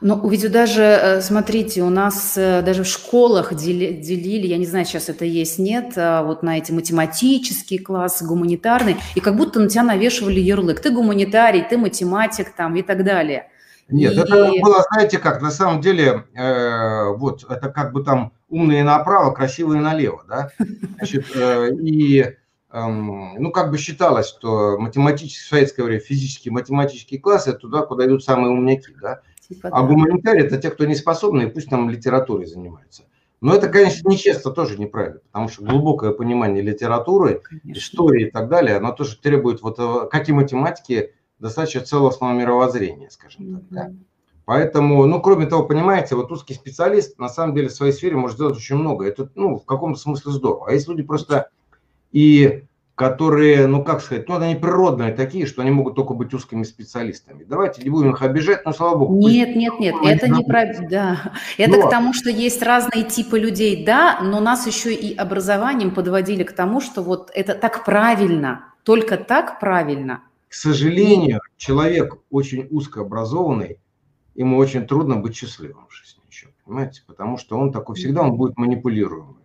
[0.00, 4.86] Ну, ведь даже, э, смотрите, у нас э, даже в школах делили, я не знаю,
[4.86, 9.68] сейчас это есть, нет, а вот на эти математические классы, гуманитарные, и как будто на
[9.68, 10.80] тебя навешивали ярлык.
[10.80, 13.50] Ты гуманитарий, ты математик там и так далее.
[13.90, 14.20] Нет, и...
[14.20, 19.32] это было, знаете как, на самом деле, э, вот, это как бы там умные направо,
[19.32, 20.50] красивые налево, да,
[20.96, 22.36] значит, э, и, э,
[22.70, 28.24] ну, как бы считалось, что математический, в советское время физические математические классы, туда, куда идут
[28.24, 29.20] самые умняки, да,
[29.62, 33.04] а гуманитарии– это те, кто не способны, и пусть там литературой занимаются.
[33.40, 37.72] Но это, конечно, нечестно тоже неправильно, потому что глубокое понимание литературы, конечно.
[37.72, 43.08] истории и так далее, оно тоже требует, вот, э, как и математики, достаточно целостного мировоззрения,
[43.08, 43.68] скажем так.
[43.70, 43.90] Да?
[44.44, 48.36] Поэтому, ну, кроме того, понимаете, вот узкий специалист на самом деле в своей сфере может
[48.36, 49.06] сделать очень много.
[49.06, 50.68] Это, ну, в каком-то смысле здорово.
[50.68, 51.50] А есть люди просто
[52.10, 52.64] и
[53.00, 57.44] которые, ну как сказать, ну они природные такие, что они могут только быть узкими специалистами.
[57.44, 59.26] Давайте не будем их обижать, но слава богу.
[59.26, 61.86] Нет, нет, нет, это не про, да, это но.
[61.86, 66.52] к тому, что есть разные типы людей, да, но нас еще и образованием подводили к
[66.52, 70.20] тому, что вот это так правильно, только так правильно.
[70.48, 73.78] К сожалению, человек очень узкообразованный,
[74.34, 78.34] ему очень трудно быть счастливым в жизни еще, понимаете, потому что он такой всегда, он
[78.34, 79.39] будет манипулируемым.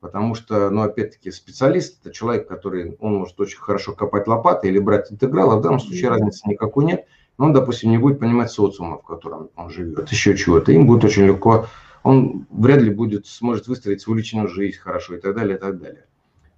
[0.00, 4.78] Потому что, ну, опять-таки, специалист– это человек, который, он может очень хорошо копать лопатой или
[4.78, 7.06] брать интеграл, а в данном случае разницы никакой нет.
[7.36, 10.72] Но он, допустим, не будет понимать социума, в котором он живет, еще чего-то.
[10.72, 11.66] Им будет очень легко,
[12.02, 15.78] он вряд ли будет, сможет выстроить свою личную жизнь хорошо и так далее, и так
[15.78, 16.06] далее.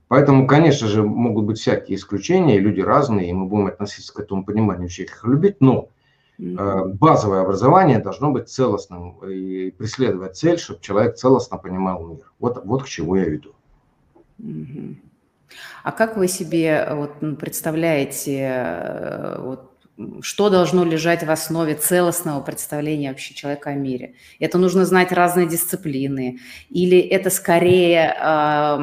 [0.06, 4.44] Поэтому, конечно же, могут быть всякие исключения, люди разные, и мы будем относиться к этому
[4.44, 5.88] пониманию, всех их любить, но
[6.44, 12.32] базовое образование должно быть целостным и преследовать цель, чтобы человек целостно понимал мир.
[12.38, 13.54] Вот, вот к чему я веду.
[15.82, 19.70] А как вы себе э, вот, представляете, э, вот,
[20.20, 24.14] что должно лежать в основе целостного представления вообще человека о мире?
[24.38, 26.38] Это нужно знать разные дисциплины?
[26.70, 28.78] Или это скорее э,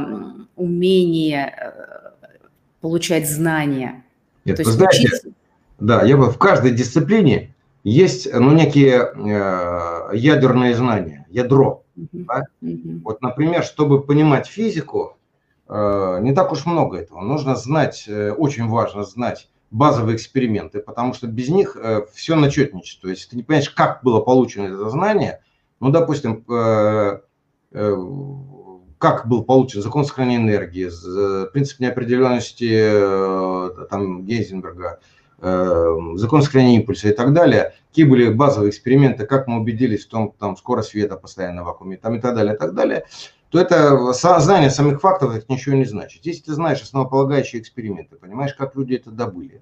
[0.55, 1.73] умение
[2.81, 4.03] получать знания?
[4.45, 5.33] Нет, То вы знаете, учить...
[5.79, 11.83] Да, я бы в каждой дисциплине есть ну, некие э, ядерные знания, ядро.
[11.97, 12.25] Mm-hmm.
[12.25, 12.43] Да?
[12.61, 13.01] Mm-hmm.
[13.03, 15.17] Вот, например, чтобы понимать физику,
[15.67, 17.21] э, не так уж много этого.
[17.21, 23.07] Нужно знать, э, очень важно знать базовые эксперименты, потому что без них э, все начетничество.
[23.07, 25.41] Если ты не понимаешь, как было получено это знание,
[25.79, 27.19] ну, допустим, э,
[27.71, 27.95] э,
[28.97, 30.89] как был получен закон сохранения энергии,
[31.51, 34.99] принцип неопределенности э, там, Гейзенберга,
[35.41, 40.33] закон сохранения импульса и так далее, какие были базовые эксперименты, как мы убедились в том,
[40.37, 43.05] там скорость света постоянно в вакууме там, и так далее, и так далее,
[43.49, 46.25] то это знание самих фактов это ничего не значит.
[46.25, 49.61] Если ты знаешь основополагающие эксперименты, понимаешь, как люди это добыли,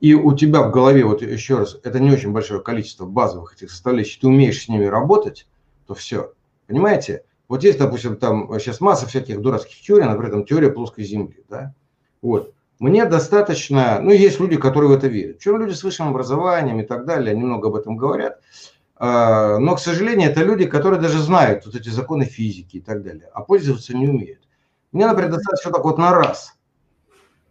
[0.00, 3.70] и у тебя в голове, вот еще раз, это не очень большое количество базовых этих
[3.70, 5.46] составляющих, ты умеешь с ними работать,
[5.86, 6.32] то все.
[6.66, 7.24] Понимаете?
[7.48, 11.72] Вот есть, допустим, там сейчас масса всяких дурацких теорий, например, там теория плоской Земли, да?
[12.20, 12.52] Вот.
[12.82, 15.38] Мне достаточно, ну, есть люди, которые в это верят.
[15.38, 18.40] Причем люди с высшим образованием и так далее, они много об этом говорят.
[18.96, 23.04] А, но, к сожалению, это люди, которые даже знают вот эти законы физики и так
[23.04, 24.40] далее, а пользоваться не умеют.
[24.90, 26.58] Мне, например, достаточно так вот на раз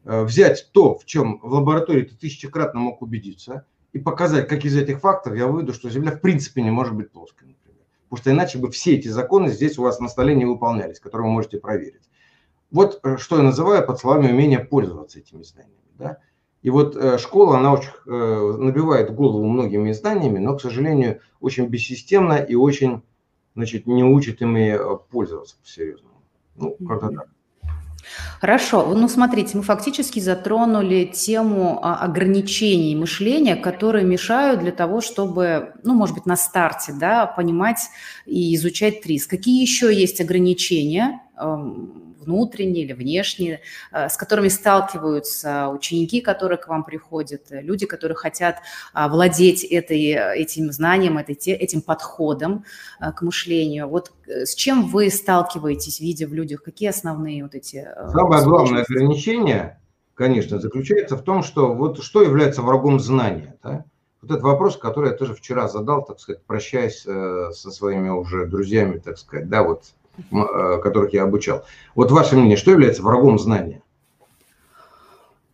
[0.04, 4.76] э, взять то, в чем в лаборатории ты тысячекратно мог убедиться, и показать, как из
[4.76, 7.86] этих фактов я выведу, что Земля в принципе не может быть плоской, например.
[8.10, 11.28] Потому что иначе бы все эти законы здесь у вас на столе не выполнялись, которые
[11.28, 12.04] вы можете проверить.
[12.72, 15.76] Вот э, что я называю под словами умение пользоваться этими знаниями.
[16.00, 16.18] Да?
[16.62, 21.68] И вот э, школа, она очень э, набивает голову многими знаниями, но, к сожалению, очень
[21.68, 23.02] бессистемно и очень,
[23.56, 24.80] значит, не учит ими
[25.10, 26.22] пользоваться по-серьезному.
[26.56, 27.28] Ну, как-то так.
[28.40, 28.94] Хорошо.
[28.96, 35.94] Ну, смотрите, мы фактически затронули тему а, ограничений мышления, которые мешают для того, чтобы, ну,
[35.94, 37.90] может быть, на старте, да, понимать
[38.26, 39.28] и изучать ТРИС.
[39.28, 46.68] Какие еще есть ограничения эм, внутренние или внешние, э, с которыми сталкиваются ученики, которые к
[46.68, 48.58] вам приходят, э, люди, которые хотят
[48.94, 52.64] а, владеть этой, этим знанием, этой, этим подходом
[53.00, 53.88] э, к мышлению.
[53.88, 57.88] Вот с чем вы сталкиваетесь, видя в людях, какие основные вот эти...
[58.12, 59.82] Самое главное ограничение,
[60.14, 63.86] конечно, заключается в том, что вот что является врагом знания, да?
[64.22, 69.00] Вот этот вопрос, который я тоже вчера задал, так сказать, прощаясь со своими уже друзьями,
[69.00, 71.66] так сказать, да, вот Э, которых я обучал.
[71.96, 73.82] Вот ваше мнение, что является врагом знания?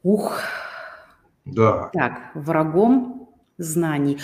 [0.03, 0.39] Ух.
[1.45, 1.89] Да.
[1.93, 4.19] Так, врагом знаний.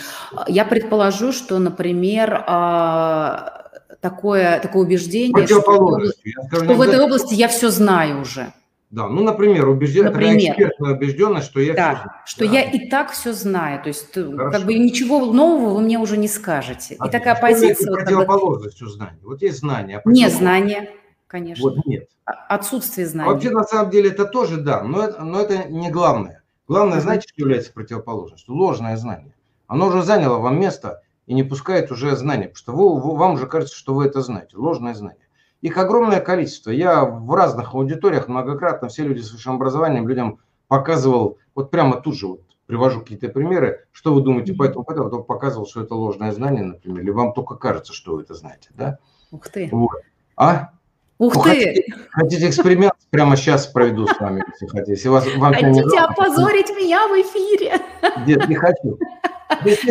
[0.47, 3.63] Я предположу, что, например, а,
[4.01, 8.53] такое, такое убеждение, что, что в этой области я все знаю уже.
[8.93, 12.21] Да, ну, например, убежден, например, такая экспертная убежденность, что я да, все знаю.
[12.25, 12.51] что да.
[12.51, 13.81] я и так все знаю.
[13.81, 14.51] То есть, э, Хорошо.
[14.51, 16.95] как бы ничего нового вы мне уже не скажете.
[16.99, 17.89] А и такая позиция.
[17.89, 19.17] Вот, противоположность у знаний.
[19.23, 19.99] Вот есть знания.
[20.05, 20.91] А не знания,
[21.25, 21.63] конечно.
[21.63, 22.07] Вот нет.
[22.25, 23.31] А, отсутствие знаний.
[23.31, 26.43] вообще, на самом деле, это тоже да, но это, но это не главное.
[26.67, 28.53] Главное, знаете, что является противоположностью?
[28.53, 29.33] Ложное знание.
[29.65, 33.47] Оно уже заняло вам место и не пускает уже знания, потому что вы, вам уже
[33.47, 34.55] кажется, что вы это знаете.
[34.55, 35.22] Ложное знание.
[35.63, 36.71] Их огромное количество.
[36.71, 42.17] Я в разных аудиториях многократно, все люди с высшим образованием, людям показывал, вот прямо тут
[42.17, 45.95] же вот привожу какие-то примеры, что вы думаете по этому поводу, потом показывал, что это
[45.95, 48.97] ложное знание, например, или вам только кажется, что вы это знаете, да?
[49.31, 49.69] Ух ты.
[49.71, 50.01] Вот.
[50.35, 50.71] А?
[51.17, 51.49] Ух ну, ты!
[51.49, 52.93] Хотите, хотите эксперимент?
[53.09, 54.91] Прямо сейчас проведу с вами, если хотите.
[54.91, 57.79] Если вас, вам хотите не опозорить меня в эфире?
[58.27, 58.99] Нет, не хочу.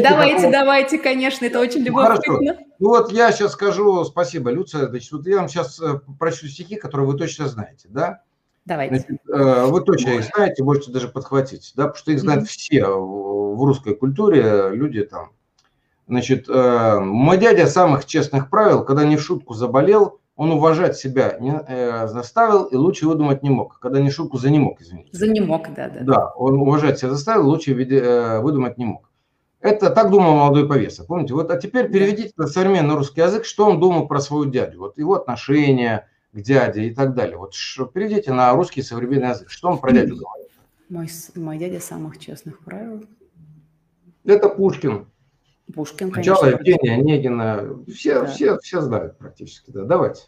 [0.02, 2.58] Давайте, давайте, конечно, это очень любопытно.
[2.78, 6.76] Ну вот я сейчас скажу, спасибо, Люция, значит, вот я вам сейчас э, прочту стихи,
[6.76, 8.22] которые вы точно знаете, да?
[8.64, 8.96] Давайте.
[8.96, 12.84] Значит, э, вы точно их знаете, можете даже подхватить, да, потому что их знают все
[12.86, 15.30] в русской культуре люди там.
[16.08, 21.36] Значит, э, мой дядя самых честных правил, когда не в шутку заболел, он уважать себя
[21.38, 23.78] не э, заставил и лучше выдумать не мог.
[23.78, 25.10] Когда не шутку за не мог, извините.
[25.12, 26.00] За не мог, да, да.
[26.02, 29.11] Да, он уважать себя заставил, лучше э, выдумать не мог.
[29.62, 31.34] Это так думал молодой повеса, помните?
[31.34, 34.80] Вот, а теперь переведите на современный русский язык, что он думал про свою дядю.
[34.80, 37.36] Вот его отношения, к дяде и так далее.
[37.36, 37.54] Вот
[37.92, 39.50] перейдите на русский современный язык.
[39.50, 40.48] Что он про дядю говорит?
[40.88, 43.04] Мой, мой дядя самых честных правил.
[44.24, 45.06] Это Пушкин.
[45.74, 46.36] Пушкин, конечно.
[46.36, 47.84] Сначала Евгения Онегина.
[47.88, 48.26] Все, да.
[48.26, 49.70] все, все знают практически.
[49.70, 49.84] Да.
[49.84, 50.22] Давайте.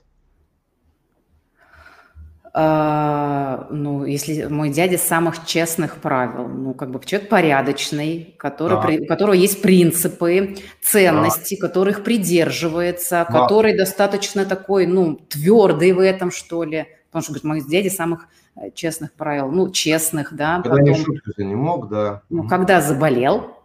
[2.57, 8.81] А, ну, если мой дядя самых честных правил, ну, как бы человек порядочный, который, да.
[8.81, 11.67] при, у которого есть принципы, ценности, да.
[11.67, 13.41] которых придерживается, да.
[13.41, 16.87] который достаточно такой, ну, твердый в этом, что ли.
[17.11, 20.63] Потому что, говорит, мой дядя самых э, честных правил, ну, честных, да.
[20.63, 22.23] Когда потом, не шутку не мог, да.
[22.31, 23.59] Ну, когда заболел,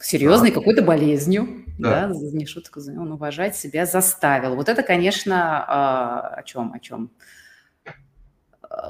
[0.00, 0.54] серьезной да.
[0.54, 2.06] какой-то болезнью, да.
[2.06, 4.56] да, не шутку, он уважать себя заставил.
[4.56, 7.10] Вот это, конечно, а, о чем, о чем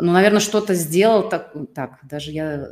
[0.00, 2.68] ну, наверное, что-то сделал так, так, даже я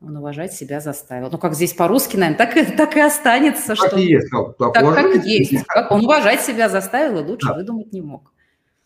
[0.00, 1.30] он уважать себя заставил.
[1.30, 3.74] Ну, как здесь по-русски, наверное, так, и, так и останется.
[3.74, 3.98] Так что...
[3.98, 4.28] есть.
[4.28, 5.64] Как, так, так как есть.
[5.66, 7.54] Как он уважать себя заставил, и лучше да.
[7.54, 8.32] выдумать не мог.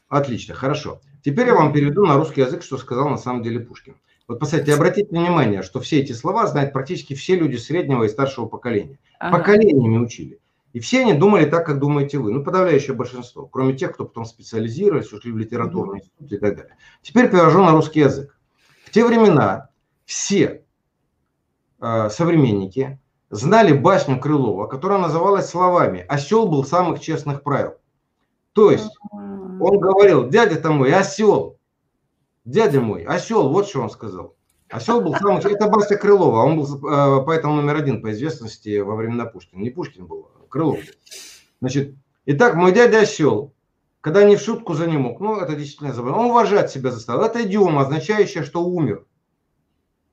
[0.08, 1.00] Отлично, хорошо.
[1.24, 3.96] Теперь я вам переведу на русский язык, что сказал на самом деле Пушкин.
[4.28, 8.46] Вот, посмотрите, обратите внимание, что все эти слова знают практически все люди среднего и старшего
[8.46, 8.98] поколения.
[9.18, 9.38] Ага.
[9.38, 10.38] Поколениями учили.
[10.72, 12.32] И все они думали так, как думаете вы.
[12.32, 13.46] Ну, подавляющее большинство.
[13.46, 16.76] Кроме тех, кто потом специализировались, ушли в литературный институт и так далее.
[17.02, 18.38] Теперь перевожу на русский язык.
[18.84, 19.70] В те времена
[20.04, 20.64] все
[21.80, 23.00] э, современники
[23.30, 27.74] знали басню Крылова, которая называлась словами «Осел был самых честных правил».
[28.52, 31.58] То есть он говорил, дядя-то мой, осел,
[32.44, 34.34] дядя мой, осел, вот что он сказал.
[34.68, 35.40] Осел был самый...
[35.52, 39.60] Это Баста Крылова, он был э, поэтом номер один по известности во времена Пушкина.
[39.60, 40.80] Не Пушкин был, Крылов.
[41.60, 41.94] Значит,
[42.26, 43.52] итак, мой дядя осел,
[44.00, 47.22] когда не в шутку за ним мог, ну, это действительно забыл, он уважать себя заставил.
[47.22, 49.04] Это идиома, означающая, что умер.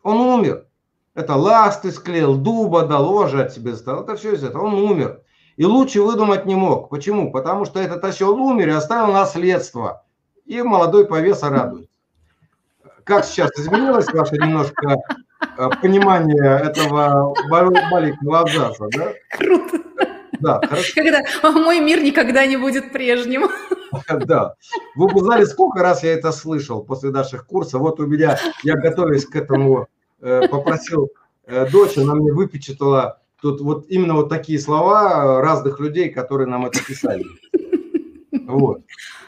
[0.03, 0.67] Он умер.
[1.13, 4.03] Это ласты склеил, дуба дал, уважать себя заставил.
[4.03, 4.63] Это все из этого.
[4.65, 5.21] Он умер.
[5.55, 6.89] И лучше выдумать не мог.
[6.89, 7.31] Почему?
[7.31, 10.03] Потому что этот осел умер и оставил наследство.
[10.45, 11.89] И молодой повеса радует.
[13.05, 14.97] Как сейчас изменилось ваше немножко
[15.57, 19.13] э, понимание этого маленького абзаца, да?
[19.37, 19.84] Круто.
[20.39, 20.93] Да, хорошо.
[20.95, 23.49] Когда мой мир никогда не будет прежним.
[24.25, 24.55] Да.
[24.95, 27.79] Вы бы знали, сколько раз я это слышал после наших курсов.
[27.79, 29.87] Вот у меня, я готовясь к этому,
[30.19, 31.11] э, попросил
[31.45, 36.65] э, дочь, она мне выпечатала тут вот именно вот такие слова разных людей, которые нам
[36.65, 37.23] это писали.
[38.47, 38.81] Вот.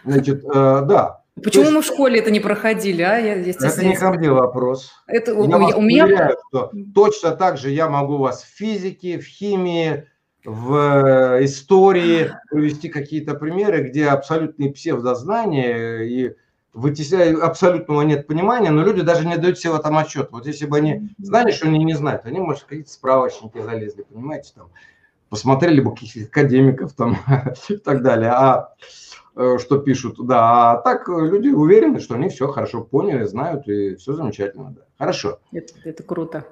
[0.03, 1.21] Значит, э, да.
[1.43, 3.17] Почему есть, мы в школе это не проходили, а?
[3.17, 4.91] Я, это не ко мне вопрос.
[5.07, 6.05] Это, я у, вас у меня...
[6.05, 10.07] Уверяю, что точно так же я могу вас в физике, в химии,
[10.47, 16.35] в э, истории привести какие-то примеры, где абсолютные псевдознания и
[16.73, 20.29] вытесняют, абсолютного нет понимания, но люди даже не дают себе в этом отчет.
[20.31, 24.53] Вот если бы они знали, что они не знают, они, может, какие-то справочники залезли, понимаете,
[24.55, 24.69] там,
[25.27, 27.17] посмотрели бы каких-то академиков там
[27.69, 28.31] и так далее.
[28.31, 28.73] А
[29.39, 30.71] Э, что пишут, да.
[30.71, 34.81] А так люди уверены, что они все хорошо поняли, знают, и все замечательно, да.
[34.97, 35.39] Хорошо.
[35.51, 36.43] Это, это круто.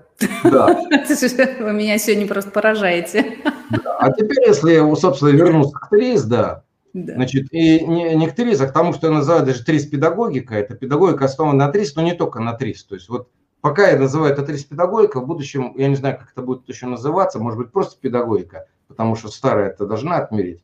[0.44, 0.68] Да.
[0.90, 3.38] Вы меня сегодня просто поражаете.
[3.72, 3.98] Да.
[4.00, 6.64] А теперь, если, собственно, вернуться к ТРИС, да,
[6.96, 7.16] да.
[7.16, 10.56] Значит, и не, не к ТРИС, а к тому, что я называю даже ТРИС педагогика.
[10.56, 12.86] Это педагогика основана на ТРИС, но не только на ТРИС.
[12.86, 13.28] То есть вот
[13.60, 16.86] пока я называю это ТРИС педагогика, в будущем, я не знаю, как это будет еще
[16.86, 20.64] называться, может быть, просто педагогика, потому что старая это должна отмерить.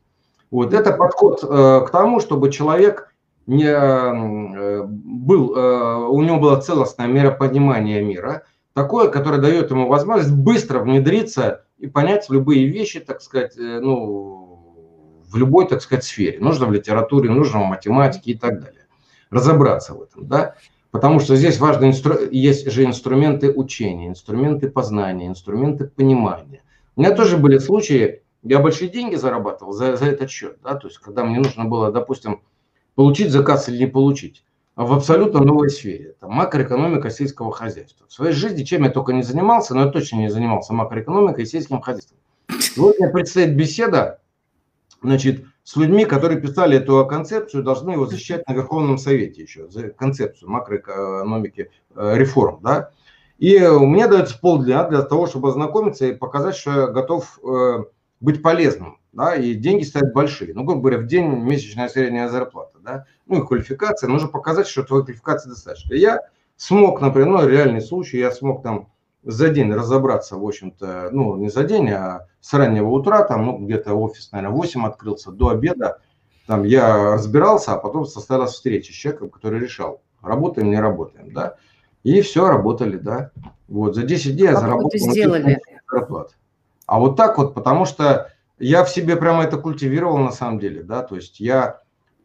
[0.50, 3.12] Вот это подход э, к тому, чтобы человек
[3.46, 10.32] не э, был, э, у него было целостное миропонимание мира, такое, которое дает ему возможность
[10.32, 16.38] быстро внедриться и понять любые вещи, так сказать, ну, в любой, так сказать, сфере.
[16.38, 18.86] Нужно в литературе, нужно в математике и так далее.
[19.30, 20.54] Разобраться в этом, да.
[20.92, 22.14] Потому что здесь важно, инстру...
[22.30, 26.62] есть же инструменты учения, инструменты познания, инструменты понимания.
[26.94, 30.86] У меня тоже были случаи, я большие деньги зарабатывал за, за этот счет, да, то
[30.86, 32.42] есть когда мне нужно было, допустим,
[32.94, 34.44] получить заказ или не получить,
[34.76, 38.06] в абсолютно новой сфере, это макроэкономика сельского хозяйства.
[38.08, 41.46] В своей жизни чем я только не занимался, но я точно не занимался макроэкономикой и
[41.46, 42.18] сельским хозяйством.
[42.76, 44.20] Вот мне предстоит беседа,
[45.02, 49.90] значит, с людьми, которые писали эту концепцию, должны его защищать на Верховном Совете еще, за
[49.90, 52.90] концепцию макроэкономики э, реформ, да.
[53.38, 57.84] И у меня дается полдня для того, чтобы ознакомиться и показать, что я готов э,
[58.20, 60.54] быть полезным, да, и деньги стоят большие.
[60.54, 64.82] Ну, грубо говоря, в день месячная средняя зарплата, да, ну и квалификация, нужно показать, что
[64.82, 65.94] твоей квалификации достаточно.
[65.94, 66.20] Я
[66.56, 68.88] смог, например, ну, реальный случай, я смог там
[69.24, 73.58] за день разобраться, в общем-то, ну, не за день, а с раннего утра, там, ну,
[73.58, 76.00] где-то офис, наверное, 8 открылся, до обеда,
[76.46, 81.56] там я разбирался, а потом состоялась встреча с человеком, который решал, работаем, не работаем, да,
[82.02, 83.30] и все, работали, да.
[83.68, 85.60] Вот, за 10 дней я заработал сделали?
[85.90, 86.34] зарплат.
[86.86, 90.82] А вот так вот, потому что я в себе прямо это культивировал на самом деле,
[90.82, 91.80] да, то есть я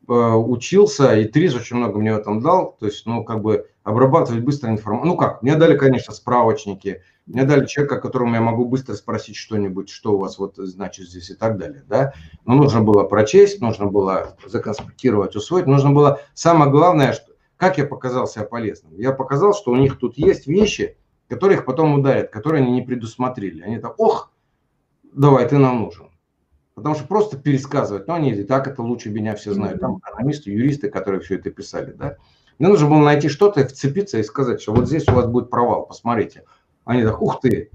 [0.08, 4.44] учился, и ТРИЗ очень много мне в этом дал, то есть, ну, как бы обрабатывать
[4.44, 5.08] быстро информацию.
[5.08, 9.90] Ну как, мне дали, конечно, справочники, мне дали человека, которому я могу быстро спросить что-нибудь,
[9.90, 12.14] что у вас вот значит здесь и так далее, да.
[12.46, 17.86] Но нужно было прочесть, нужно было законспектировать, усвоить, нужно было, самое главное, что, как я
[17.86, 18.94] показал себя полезным?
[18.98, 20.98] Я показал, что у них тут есть вещи,
[21.28, 23.62] которые их потом ударят, которые они не предусмотрели.
[23.62, 24.32] Они так, ох,
[25.14, 26.08] давай, ты нам нужен.
[26.78, 29.82] Потому что просто пересказывать, ну они и так это лучше меня все знают.
[29.82, 32.18] Там экономисты, юристы, которые все это писали, да.
[32.60, 35.88] Мне нужно было найти что-то, вцепиться и сказать, что вот здесь у вас будет провал,
[35.88, 36.44] посмотрите.
[36.86, 37.72] Они так, ух ты,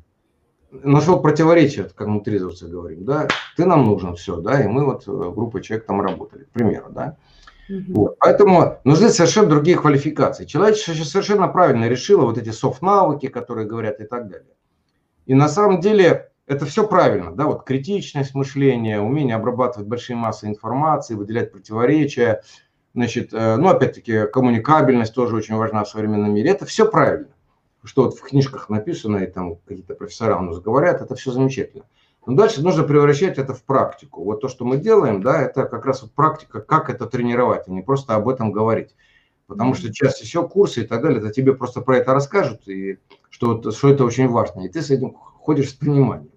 [0.70, 3.26] нашел противоречие, как мы трезовцы говорим, да,
[3.56, 6.86] ты нам нужен, все, да, и мы вот э, группа человек там работали, к примеру,
[6.90, 7.16] да.
[7.68, 7.92] Угу.
[7.94, 8.18] Вот.
[8.20, 10.44] Поэтому нужны совершенно другие квалификации.
[10.44, 14.54] Человечество совершенно правильно решило вот эти софт-навыки, которые говорят и так далее.
[15.26, 20.46] И на самом деле это все правильно, да, вот критичность мышления, умение обрабатывать большие массы
[20.46, 22.42] информации, выделять противоречия,
[22.94, 26.50] значит, э, ну, опять-таки, коммуникабельность тоже очень важна в современном мире.
[26.50, 27.28] Это все правильно
[27.84, 31.84] что вот в книжках написано, и там какие-то профессора у нас говорят, это все замечательно.
[32.24, 34.22] Но дальше нужно превращать это в практику.
[34.22, 37.70] Вот то, что мы делаем, да, это как раз вот практика, как это тренировать, а
[37.72, 38.94] не просто об этом говорить.
[39.48, 42.98] Потому что чаще всего курсы и так далее, это тебе просто про это расскажут, и
[43.28, 44.60] что, что это очень важно.
[44.62, 46.31] И ты с этим ходишь с пониманием.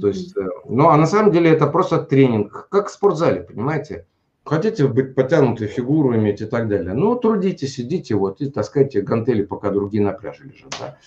[0.00, 4.06] То есть, э, ну, а на самом деле это просто тренинг, как в спортзале, понимаете?
[4.44, 6.94] Хотите быть потянутой фигуру иметь и так далее.
[6.94, 10.74] Ну, трудитесь, сидите вот и таскайте гантели, пока другие на пляже лежат.
[10.80, 10.98] Да?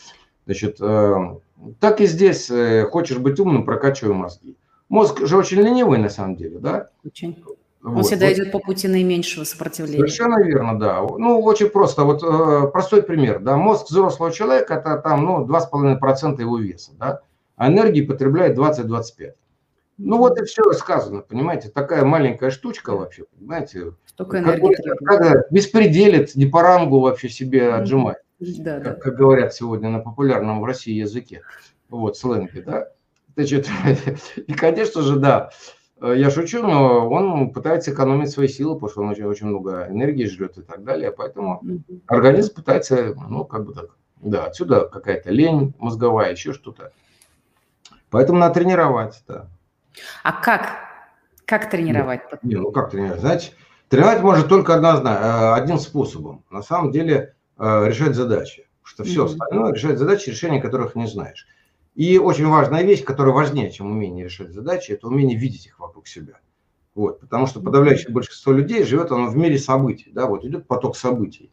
[0.45, 1.15] Значит, э,
[1.79, 2.49] так и здесь.
[2.49, 4.57] Э, хочешь быть умным, прокачивай мозги.
[4.89, 6.89] Мозг же очень ленивый на самом деле, да?
[7.05, 7.43] Очень.
[7.83, 8.33] Он вот, всегда вот.
[8.33, 9.97] идет по пути наименьшего сопротивления.
[9.97, 11.01] Совершенно верно, да.
[11.01, 12.03] Ну, очень просто.
[12.03, 13.57] Вот э, простой пример, да.
[13.57, 17.21] Мозг взрослого человека– это там, ну, 2,5% его веса, да.
[17.61, 19.33] А энергии потребляет 20-25.
[19.99, 23.93] Ну вот и все сказано, понимаете, такая маленькая штучка вообще, понимаете.
[24.07, 28.93] Столько энергии как, беспределит, не по рангу вообще себе отжимать, да, как, да.
[28.95, 31.43] как говорят сегодня на популярном в России языке,
[31.87, 32.87] вот, сленге, да.
[33.35, 33.69] Значит,
[34.37, 35.51] и, конечно же, да,
[36.01, 40.25] я шучу, но он пытается экономить свои силы, потому что он очень, очень много энергии
[40.25, 41.61] жрет и так далее, поэтому
[42.07, 46.91] организм пытается, ну, как бы так, да, отсюда какая-то лень мозговая, еще что-то.
[48.11, 49.47] Поэтому надо тренировать, да.
[50.23, 50.73] А как?
[51.45, 52.21] Как тренировать?
[52.43, 53.21] Не, ну как тренировать?
[53.21, 53.55] Значит,
[53.87, 56.43] тренировать может только однозначно, э, одним способом.
[56.51, 58.67] На самом деле э, решать задачи.
[58.83, 59.25] Что все mm-hmm.
[59.25, 61.47] остальное решать задачи, решения которых не знаешь.
[61.95, 66.07] И очень важная вещь, которая важнее, чем умение решать задачи, это умение видеть их вокруг
[66.07, 66.39] себя.
[66.93, 70.97] Вот, потому что подавляющее большинство людей живет оно в мире событий, да, вот идет поток
[70.97, 71.51] событий.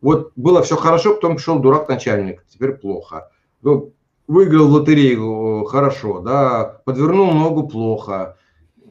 [0.00, 3.30] Вот было все хорошо, потом пришел дурак-начальник, теперь плохо.
[3.60, 3.92] Ну,
[4.28, 8.36] выиграл лотерею хорошо, да, подвернул ногу плохо,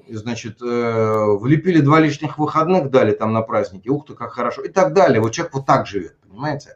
[0.10, 4.70] значит, э, влепили два лишних выходных, дали там на праздники, ух ты, как хорошо, и
[4.70, 5.22] так далее.
[5.22, 6.74] Вот человек вот так живет, понимаете?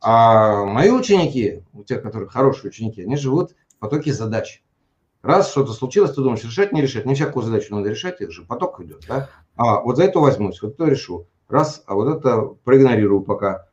[0.00, 4.62] А мои ученики, у тех, которые хорошие ученики, они живут в потоке задач.
[5.22, 7.04] Раз что-то случилось, ты думаешь, решать, не решать.
[7.04, 9.28] Не всякую задачу надо решать, их же поток идет, да?
[9.56, 11.26] А вот за это возьмусь, вот это решу.
[11.48, 13.66] Раз, а вот это проигнорирую пока,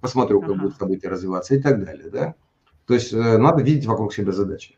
[0.00, 0.60] посмотрю, как ага.
[0.62, 2.34] будут события развиваться и так далее, да?
[2.90, 4.76] То есть э, надо видеть вокруг себя задачи.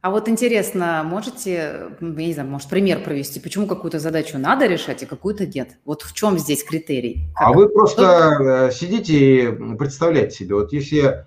[0.00, 5.04] А вот интересно, можете, я не знаю, может, пример провести, почему какую-то задачу надо решать,
[5.04, 5.76] а какую-то нет?
[5.84, 7.28] Вот в чем здесь критерий?
[7.36, 7.46] Как?
[7.46, 8.02] А вы просто
[8.34, 8.42] что?
[8.42, 11.26] Э, сидите и представляете себе, вот если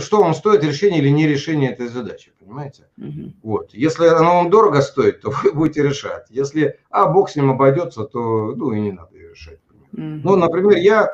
[0.00, 2.88] что вам стоит решение или не решение этой задачи, понимаете?
[2.98, 3.34] Угу.
[3.44, 3.72] Вот.
[3.72, 6.26] Если оно вам дорого стоит, то вы будете решать.
[6.28, 9.60] Если, а, бог с ним обойдется, то, ну, и не надо ее решать.
[9.92, 10.02] Угу.
[10.24, 11.08] Ну, например, я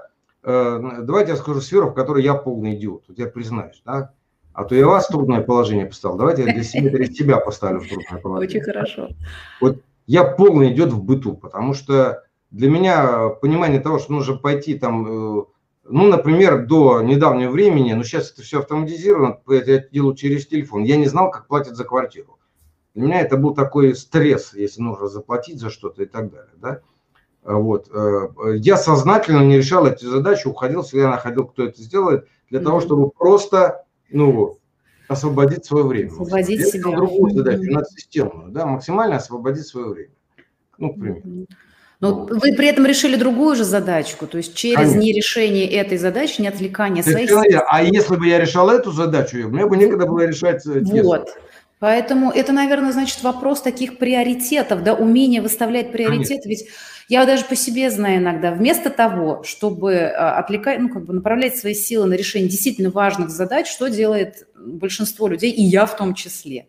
[0.47, 4.13] давайте я скажу сферу, в которой я полный идиот, вот я признаюсь, да,
[4.53, 7.81] а то я вас в трудное положение поставил, давайте я для себя, для себя поставлю
[7.81, 8.61] в трудное положение.
[8.61, 9.09] Очень хорошо.
[9.61, 14.79] Вот я полный идиот в быту, потому что для меня понимание того, что нужно пойти
[14.79, 15.45] там, э,
[15.85, 20.85] ну, например, до недавнего времени, но сейчас это все автоматизировано, это я делаю через телефон,
[20.85, 22.39] я не знал, как платят за квартиру.
[22.95, 26.81] Для меня это был такой стресс, если нужно заплатить за что-то и так далее, да.
[27.47, 27.89] Вот.
[27.93, 32.65] Э, я сознательно не решал эти задачи, уходил, всегда находил, кто это сделает, для mm-hmm.
[32.65, 34.59] того, чтобы просто, ну,
[35.09, 36.11] освободить свое время.
[36.11, 36.91] Освободить Я себя.
[36.91, 37.75] другую задачу, mm-hmm.
[37.75, 40.11] надсистемную, да, максимально освободить свое время.
[40.79, 41.21] Ну, к примеру.
[41.25, 41.47] Mm-hmm.
[42.01, 42.31] Но вот.
[42.31, 44.99] вы при этом решили другую же задачку, то есть через Конечно.
[44.99, 47.31] нерешение этой задачи, не отвлекание своих...
[47.69, 51.31] А если бы я решал эту задачу, мне бы некогда было решать э, Вот.
[51.79, 56.49] Поэтому это, наверное, значит вопрос таких приоритетов, да, умение выставлять приоритеты.
[56.49, 56.69] Ведь
[57.09, 61.57] я даже по себе знаю иногда, вместо того, чтобы а, отвлекать, ну, как бы направлять
[61.57, 66.15] свои силы на решение действительно важных задач, что делает большинство людей, и я в том
[66.15, 66.67] числе.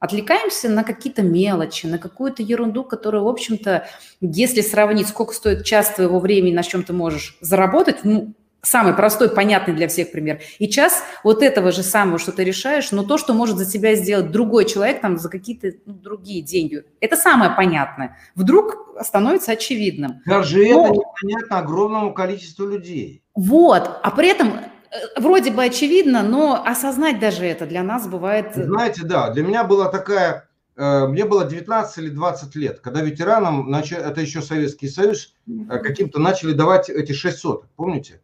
[0.00, 3.86] отвлекаемся на какие-то мелочи, на какую-то ерунду, которую, в общем-то,
[4.20, 9.30] если сравнить, сколько стоит час твоего времени, на чем ты можешь заработать, ну, самый простой,
[9.30, 10.40] понятный для всех пример.
[10.58, 13.94] И час вот этого же самого, что ты решаешь, но то, что может за тебя
[13.94, 18.16] сделать другой человек там за какие-то ну, другие деньги, это самое понятное.
[18.34, 20.20] Вдруг становится очевидным.
[20.26, 20.86] Даже но...
[20.86, 23.22] это непонятно огромному количеству людей.
[23.34, 28.56] Вот, а при этом э, вроде бы очевидно, но осознать даже это для нас бывает...
[28.56, 33.02] Э, Знаете, да, для меня была такая э, мне было 19 или 20 лет, когда
[33.02, 35.34] ветеранам, это еще Советский Союз,
[35.68, 38.20] каким-то начали давать эти 6 соток, помните?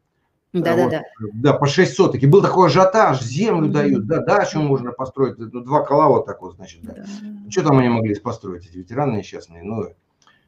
[0.55, 1.27] Да, вот, да, да.
[1.33, 2.23] Да, по 6 соток.
[2.23, 6.41] И был такой ажиотаж, землю дают, да, дачу можно построить, ну, два кола вот так
[6.43, 6.95] вот, значит, да.
[6.97, 7.05] да.
[7.51, 9.89] Что там они могли построить, эти ветераны несчастные, ну.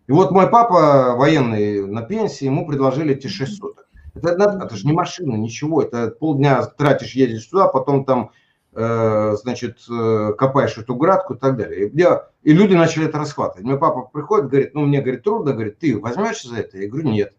[0.06, 3.88] И вот мой папа военный на пенсии, ему предложили эти 6 соток.
[4.14, 8.30] Это, это, это же не машина, ничего, это полдня тратишь, едешь туда, потом там,
[8.74, 11.88] э, значит, э, копаешь эту градку и так далее.
[11.88, 13.66] И, я, и люди начали это расхватывать.
[13.66, 16.78] Мой папа приходит, говорит, ну, мне, говорит, трудно, говорит, ты возьмешься за это?
[16.78, 17.32] Я говорю, нет.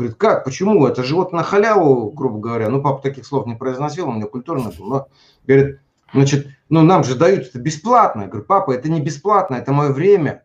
[0.00, 0.86] Говорит, как, почему?
[0.86, 2.70] Это же вот на халяву, грубо говоря.
[2.70, 4.86] Ну, папа таких слов не произносил, он мне культурно был.
[4.86, 5.08] Но,
[5.46, 5.80] говорит,
[6.14, 8.22] значит, ну, нам же дают это бесплатно.
[8.22, 10.42] Я говорю, папа, это не бесплатно, это мое время.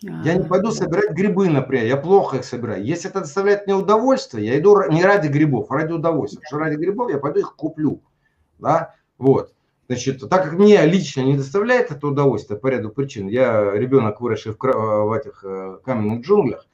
[0.00, 2.84] Я не пойду собирать грибы, например, я плохо их собираю.
[2.84, 6.42] Если это доставляет мне удовольствие, я иду не ради грибов, а ради удовольствия.
[6.42, 8.00] Потому что ради грибов я пойду их куплю.
[8.60, 8.94] Да?
[9.18, 9.52] Вот.
[9.88, 14.52] Значит, так как мне лично не доставляет это удовольствие по ряду причин, я ребенок, выросший
[14.52, 16.66] в, в этих э, каменных джунглях,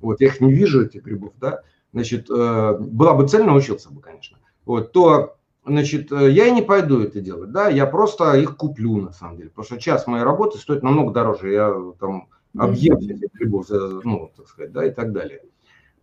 [0.00, 4.00] вот я их не вижу, этих грибов, да, значит, э, была бы цель, научился бы,
[4.00, 8.56] конечно, вот, то, значит, э, я и не пойду это делать, да, я просто их
[8.56, 12.98] куплю, на самом деле, потому что час моей работы стоит намного дороже, я там объем
[12.98, 15.42] этих грибов, ну, так сказать, да, и так далее.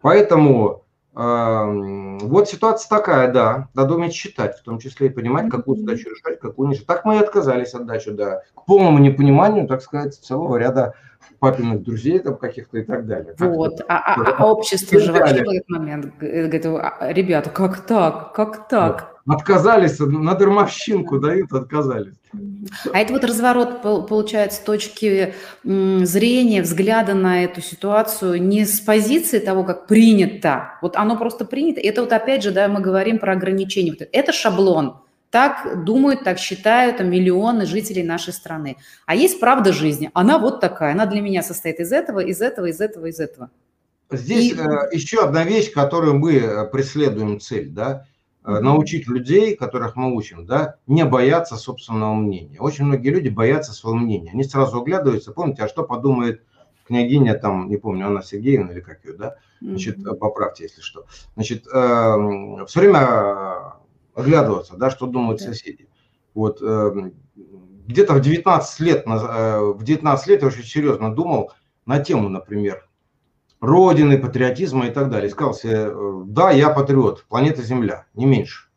[0.01, 0.83] Поэтому
[1.15, 6.09] э, вот ситуация такая, да, надо уметь считать, в том числе и понимать, какую задачу
[6.09, 6.87] решать, какую не решать.
[6.87, 10.93] Так мы и отказались от дачи, да, к полному непониманию, так сказать, целого ряда
[11.39, 13.35] папиных друзей там каких-то и так далее.
[13.37, 18.33] Вот, а, а, а общество же вообще в этот момент говорит, «А, ребята, как так,
[18.33, 19.13] как так?
[19.25, 19.37] Вот.
[19.37, 22.15] Отказались, на дармовщинку дают, отказались.
[22.91, 29.39] А это вот разворот, получается, с точки зрения, взгляда на эту ситуацию не с позиции
[29.39, 33.33] того, как принято, вот оно просто принято, это вот опять же, да, мы говорим про
[33.33, 35.02] ограничения, это шаблон,
[35.33, 38.77] так думают, так считают там, миллионы жителей нашей страны.
[39.07, 40.11] А есть правда жизни.
[40.13, 40.91] Она вот такая.
[40.91, 43.49] Она для меня состоит из этого, из этого, из этого, из этого.
[44.11, 44.55] Здесь И...
[44.55, 48.05] Э, еще одна вещь, которую мы э, преследуем цель, да,
[48.43, 48.59] mm-hmm.
[48.59, 52.59] научить людей, которых мы учим, да, не бояться собственного мнения.
[52.59, 54.29] Очень многие люди боятся своего мнения.
[54.31, 56.43] Они сразу оглядываются, помните, а что подумает
[56.85, 60.15] княгиня, там, не помню, Анна Сергеевна или как ее, да, значит, mm-hmm.
[60.15, 61.07] поправьте, если что.
[61.33, 63.72] Значит, э, все время
[64.15, 65.87] оглядываться, да, что думают соседи.
[66.33, 67.13] Вот эм,
[67.85, 71.51] где-то в 19 лет, э, в 19 лет я очень серьезно думал
[71.85, 72.87] на тему, например,
[73.59, 75.29] Родины, патриотизма и так далее.
[75.29, 78.67] Сказал себе, э, да, я патриот, планета Земля, не меньше.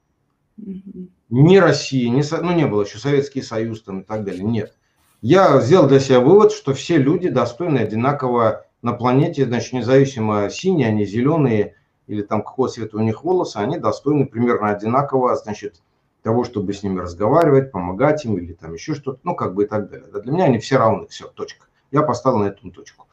[1.29, 4.77] Не Россия, не, ну не было еще Советский Союз там и так далее, нет.
[5.23, 10.89] Я сделал для себя вывод, что все люди достойны одинаково на планете, значит, независимо синие,
[10.89, 11.75] они зеленые,
[12.07, 15.83] или там какого цвета у них волосы, они достойны примерно одинаково, значит,
[16.23, 19.67] того, чтобы с ними разговаривать, помогать им или там еще что-то, ну, как бы и
[19.67, 20.09] так далее.
[20.11, 21.67] Для меня они все равны, все, точка.
[21.93, 23.07] Я поставил на эту точку.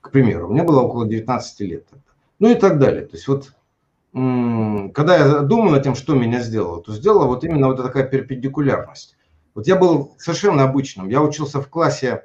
[0.00, 2.04] К примеру, мне было около 19 лет тогда.
[2.38, 3.06] Ну и так далее.
[3.06, 3.52] То есть вот,
[4.12, 9.16] когда я думаю над тем, что меня сделало, то сделала вот именно вот такая перпендикулярность.
[9.54, 11.08] Вот я был совершенно обычным.
[11.08, 12.24] Я учился в классе,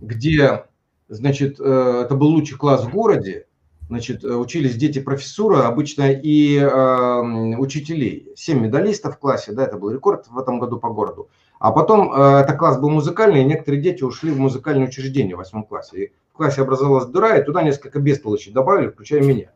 [0.00, 0.66] где,
[1.08, 3.46] значит, э, это был лучший класс в городе,
[3.88, 8.32] значит, э, учились дети профессура, обычно и э, учителей.
[8.36, 11.28] Семь медалистов в классе, да, это был рекорд в этом году по городу.
[11.58, 15.38] А потом э, это класс был музыкальный, и некоторые дети ушли в музыкальное учреждение в
[15.38, 16.04] восьмом классе.
[16.04, 19.50] И в классе образовалась дыра, и туда несколько бестолочей добавили, включая меня,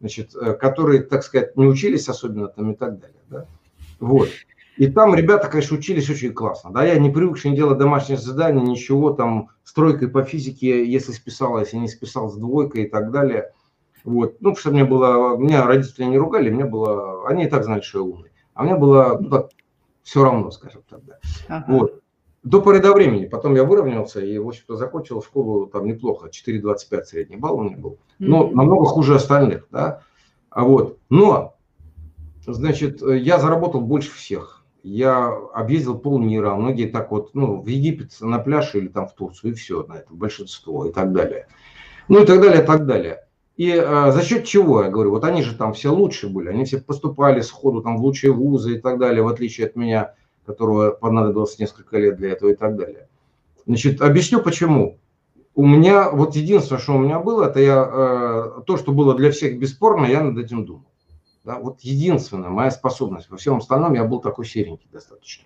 [0.00, 3.20] значит, э, которые, так сказать, не учились особенно там и так далее.
[3.28, 3.46] Да?
[3.98, 4.28] Вот.
[4.76, 6.72] И там ребята, конечно, учились очень классно.
[6.72, 11.12] Да, я не привыкший не делать домашние задания, ничего там с тройкой по физике, если
[11.12, 13.50] списал, если не списал с двойкой и так далее–
[14.04, 14.36] вот.
[14.40, 17.80] Ну, потому что мне было, меня родители не ругали, мне было, они и так знали,
[17.80, 18.30] что я умный.
[18.54, 19.50] А мне было ну, так,
[20.02, 21.18] все равно, скажем так, да.
[21.48, 21.64] Ага.
[21.68, 22.02] Вот.
[22.42, 23.26] До поры до времени.
[23.26, 26.28] Потом я выровнялся и, в общем-то, закончил школу там неплохо.
[26.28, 27.98] 4,25 средний балл у меня был.
[28.18, 28.54] Но mm-hmm.
[28.54, 30.02] намного хуже остальных, да.
[30.50, 30.98] А вот.
[31.08, 31.54] Но,
[32.44, 34.64] значит, я заработал больше всех.
[34.82, 36.56] Я объездил полмира.
[36.56, 39.94] Многие так вот, ну, в Египет на пляж или там в Турцию, и все на
[39.94, 41.46] это, большинство и так далее.
[42.08, 43.24] Ну и так далее, и так далее.
[43.62, 46.64] И э, за счет чего, я говорю, вот они же там все лучше были, они
[46.64, 50.90] все поступали сходу там в лучшие вузы и так далее, в отличие от меня, которого
[50.90, 53.06] понадобилось несколько лет для этого и так далее.
[53.64, 54.98] Значит, объясню почему.
[55.54, 59.30] У меня, вот единственное, что у меня было, это я, э, то, что было для
[59.30, 60.90] всех бесспорно, я над этим думал.
[61.44, 63.30] Да, вот единственная моя способность.
[63.30, 65.44] Во всем остальном я был такой серенький достаточно.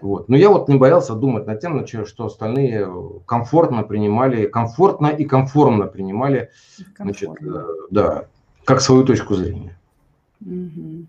[0.00, 0.28] Вот.
[0.28, 2.88] Но я вот не боялся думать над тем, что остальные
[3.26, 6.50] комфортно принимали, комфортно и комфортно принимали,
[6.94, 7.50] комфортно.
[7.50, 8.24] Значит, э, да,
[8.64, 9.76] как свою точку зрения.
[10.40, 11.06] Угу.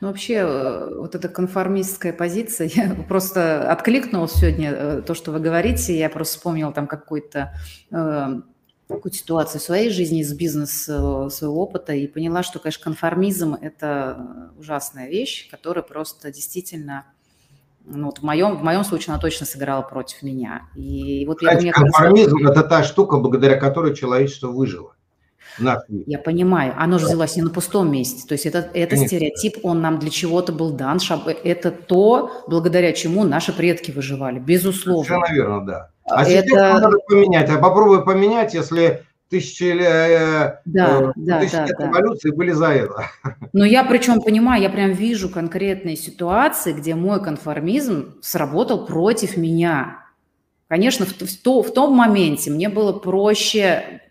[0.00, 5.40] Ну, вообще, э, вот эта конформистская позиция, я просто откликнула сегодня э, то, что вы
[5.40, 7.52] говорите, я просто вспомнила там какой-то
[7.90, 8.40] э,
[8.88, 14.52] какую-то ситуацию в своей жизни из бизнеса, своего опыта и поняла, что, конечно, конформизм– это
[14.58, 17.04] ужасная вещь, которая просто действительно
[17.86, 20.62] ну, вот в моем, в моем случае она точно сыграла против меня.
[20.74, 24.92] И вот Кстати, я, конформизм– это та штука, благодаря которой человечество выжило.
[25.58, 28.26] Я понимаю, оно же взялось не на пустом месте.
[28.26, 30.98] То есть это, это стереотип, он нам для чего-то был дан.
[31.44, 35.04] Это то, благодаря чему наши предки выживали, безусловно.
[35.04, 35.90] Совершенно верно, да.
[36.04, 36.48] А это...
[36.48, 37.48] сейчас надо поменять.
[37.48, 41.90] А попробуй поменять, если тысячи, э, да, э, да, тысячи да, лет да.
[41.90, 43.10] эволюции были за это.
[43.52, 50.04] Но я причем понимаю, я прям вижу конкретные ситуации, где мой конформизм сработал против меня.
[50.68, 54.02] Конечно, в, в, то, в том моменте мне было проще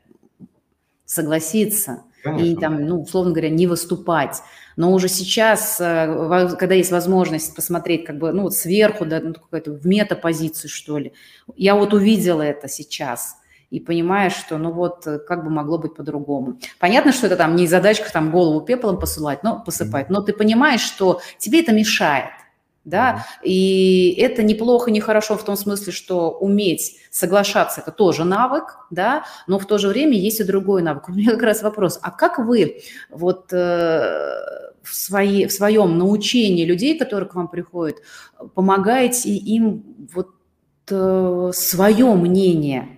[1.05, 2.45] согласиться Конечно.
[2.45, 4.41] и там, ну, условно говоря, не выступать.
[4.75, 9.71] Но уже сейчас, э, когда есть возможность посмотреть как бы, ну, сверху, да, ну, какую-то
[9.71, 11.13] в метапозицию, что ли,
[11.55, 13.37] я вот увидела это сейчас
[13.69, 16.59] и понимаешь, что, ну вот, э, как бы могло быть по-другому.
[16.79, 20.81] Понятно, что это там не задачка там голову пеплом посылать, но посыпать, но ты понимаешь,
[20.81, 22.29] что тебе это мешает
[22.85, 28.77] да, и это неплохо, не хорошо в том смысле, что уметь соглашаться– это тоже навык,
[28.91, 31.09] да, но в то же время есть и другой навык.
[31.09, 33.57] У меня как раз вопрос, а как вы вот э,
[34.83, 37.97] в, свои, в своем научении людей, которые к вам приходят,
[38.53, 40.29] помогаете им вот
[40.91, 42.94] э, свое мнение,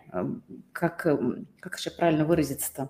[0.72, 1.18] как, э,
[1.60, 2.90] как еще правильно выразиться-то,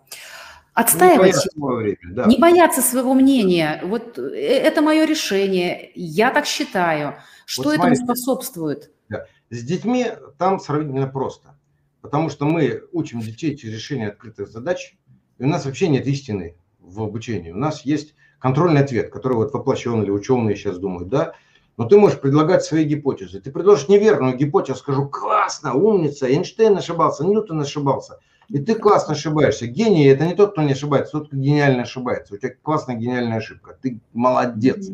[0.74, 2.26] отстаивать не его, время, да.
[2.26, 3.82] не бояться своего мнения.
[3.84, 7.16] Вот э, это мое решение, я так считаю.
[7.46, 8.92] Что вот этому способствует?
[9.10, 9.26] Да.
[9.50, 10.06] С детьми
[10.38, 11.58] там сравнительно просто,
[12.02, 14.98] потому что мы учим детей через решение открытых задач,
[15.38, 17.52] и у нас вообще нет истины в обучении.
[17.52, 21.34] У нас есть контрольный ответ, который вот воплощенные или ученые сейчас думают, да,
[21.78, 23.40] но ты можешь предлагать свои гипотезы.
[23.40, 28.20] Ты предложишь неверную гипотезу, скажу, классно, умница, Эйнштейн ошибался, Ньютон ошибался–
[28.50, 29.68] и ты классно ошибаешься.
[29.68, 32.34] Гений– это не тот, кто не ошибается, тот, кто гениально ошибается.
[32.34, 33.78] У тебя классная гениальная ошибка.
[33.82, 34.90] Ты молодец.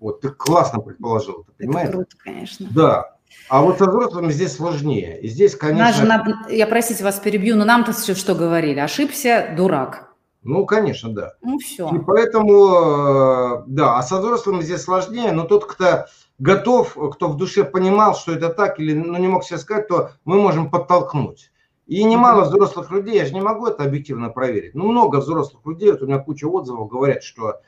[0.00, 1.88] Вот, ты классно предположил, ты понимаешь?
[1.88, 2.66] Это круто, конечно.
[2.70, 3.16] Да.
[3.48, 5.20] А вот со взрослыми здесь сложнее.
[5.20, 6.04] И здесь, конечно...
[6.04, 8.78] Нас я, простите, вас перебью, но нам-то все что говорили?
[8.78, 10.10] Ошибся– дурак.
[10.46, 11.34] Ну, конечно, да.
[11.42, 11.88] Ну, все.
[11.94, 16.06] И поэтому, э, да, а со взрослыми здесь сложнее, но тот, кто
[16.38, 20.10] готов, кто в душе понимал, что это так, или ну, не мог себе сказать, то
[20.24, 21.50] мы можем подтолкнуть.
[21.86, 25.92] И немало взрослых людей, я же не могу это объективно проверить, но много взрослых людей,
[25.92, 27.60] вот у меня куча отзывов говорят, что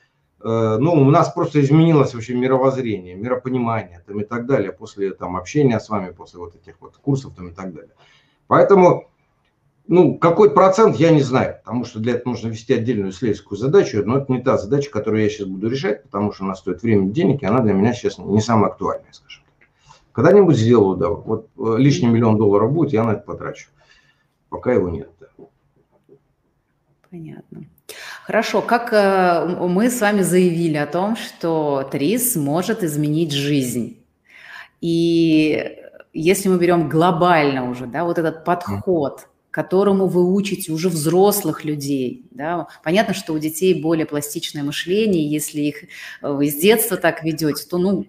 [0.43, 5.37] э, ну, у нас просто изменилось вообще мировоззрение, миропонимание там, и так далее после там,
[5.37, 7.93] общения с вами, после вот этих вот курсов там, и так далее.
[8.49, 9.09] Поэтому,
[9.89, 14.03] ну, какой процент, я не знаю, потому что для этого нужно вести отдельную исследовательскую задачу,
[14.05, 17.11] но это не та задача, которую я сейчас буду решать, потому что она стоит времени,
[17.11, 19.69] денег, и она для меня сейчас не самая актуальная, скажем так.
[20.13, 23.69] Когда-нибудь сделаю, да, вот э, лишний миллион долларов будет, я на это потрачу
[24.49, 25.11] пока его нет.
[27.11, 27.65] Понятно.
[28.25, 34.05] Хорошо, как э, мы с вами заявили о том, что ТРИС может изменить жизнь.
[34.83, 35.77] И
[36.13, 42.27] если мы берем глобально уже, да, вот этот подход, которому вы учите уже взрослых людей,
[42.31, 45.85] да, понятно, что у детей более пластичное мышление, если их
[46.21, 48.07] вы с детства так ведете, то, ну,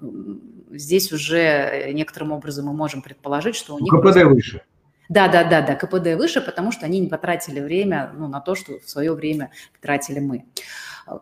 [0.71, 3.91] здесь уже некоторым образом мы можем предположить, что у них...
[3.91, 4.27] КПД просто...
[4.27, 4.61] выше.
[5.07, 8.53] Да, да, да, да, КПД выше, потому что они не потратили время ну, на то,
[8.53, 10.45] что в свое время тратили мы.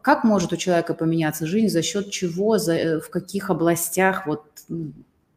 [0.01, 4.28] Как может у человека поменяться жизнь, за счет чего, за, э, в каких областях?
[4.28, 4.43] Вот...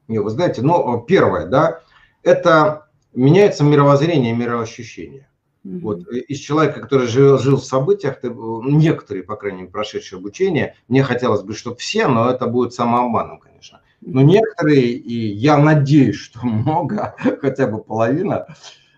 [0.08, 1.82] Не, вы знаете, ну, первое, да,
[2.24, 5.28] это меняется мировоззрение, мироощущение.
[5.64, 5.80] Mm-hmm.
[5.80, 10.74] Вот из человека, который жил, жил в событиях, ты, некоторые, по крайней мере, прошедшие обучение,
[10.88, 13.82] мне хотелось бы, чтобы все, но это будет самообманом, конечно.
[14.00, 18.46] Но некоторые, и я надеюсь, что много, хотя бы половина,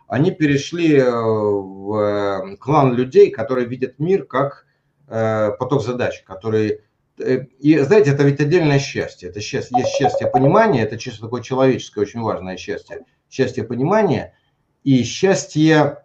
[0.06, 4.66] они перешли э, в э, клан людей, которые видят мир как
[5.08, 6.80] э, поток задач, которые...
[7.18, 9.28] И знаете, это ведь отдельное счастье.
[9.28, 13.04] Это счастье, есть счастье понимания, это чисто такое человеческое, очень важное счастье.
[13.32, 14.34] Счастье понимания
[14.84, 16.04] и счастье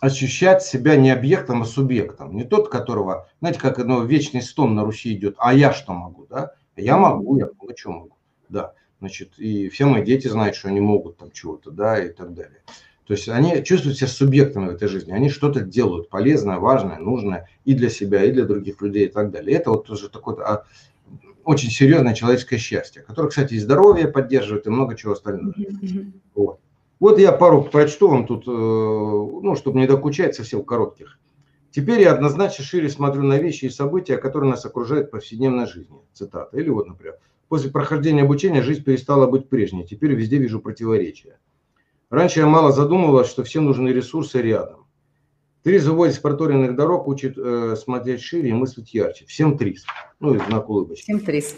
[0.00, 2.36] ощущать себя не объектом, а субъектом.
[2.36, 6.26] Не тот, которого, знаете, как ну, вечный стон на Руси идет, а я что могу,
[6.28, 6.52] да?
[6.76, 8.14] Я могу, я много чего могу
[8.48, 8.72] да.
[9.00, 12.62] значит, и все мои дети знают, что они могут там чего-то, да, и так далее.
[13.06, 17.48] То есть они чувствуют себя субъектами в этой жизни, они что-то делают полезное, важное, нужное
[17.66, 19.58] и для себя, и для других людей и так далее.
[19.58, 20.64] Это вот тоже такое а,
[21.44, 25.52] очень серьезное человеческое счастье, которое, кстати, и здоровье поддерживает, и много чего остального.
[26.34, 26.60] Вот.
[27.04, 31.18] Вот я пару прочту вам тут, э, ну, чтобы не докучать совсем коротких.
[31.70, 35.98] Теперь я однозначно шире смотрю на вещи и события, которые нас окружают в повседневной жизни.
[36.14, 36.56] Цитата.
[36.56, 39.84] Или вот, например, после прохождения обучения жизнь перестала быть прежней.
[39.84, 41.38] Теперь везде вижу противоречия.
[42.08, 44.86] Раньше я мало задумывалась, что все нужные ресурсы рядом.
[45.62, 49.26] Триз выводит с проторенных дорог, учит э, смотреть шире и мыслить ярче.
[49.26, 49.84] Всем триз.
[50.20, 51.02] Ну и знак улыбочки.
[51.02, 51.54] Всем триз.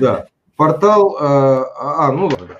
[0.00, 0.26] Да.
[0.56, 1.16] Портал...
[1.16, 2.58] Э, а, ну ладно.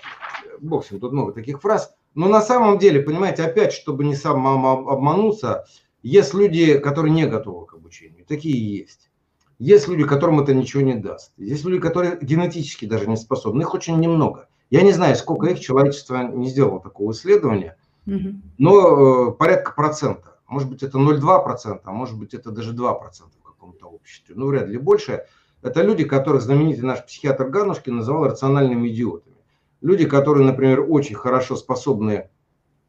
[0.61, 1.94] Бог с ним, тут много таких фраз.
[2.15, 5.67] Но на самом деле, понимаете, опять, чтобы не сам обмануться,
[6.03, 8.25] есть люди, которые не готовы к обучению.
[8.27, 9.11] Такие есть.
[9.59, 11.33] Есть люди, которым это ничего не даст.
[11.37, 13.63] Есть люди, которые генетически даже не способны.
[13.63, 14.49] Их очень немного.
[14.71, 17.77] Я не знаю, сколько их человечество не сделало такого исследования,
[18.59, 20.39] но э, порядка процента.
[20.47, 22.77] Может быть, это 0,2%, а может быть, это даже 2%
[23.41, 24.35] в каком-то обществе.
[24.37, 25.25] Ну, вряд ли больше.
[25.63, 29.34] Это люди, которых знаменитый наш психиатр Ганушкин называл рациональными идиотами.
[29.85, 32.31] Люди, которые, например, очень хорошо способны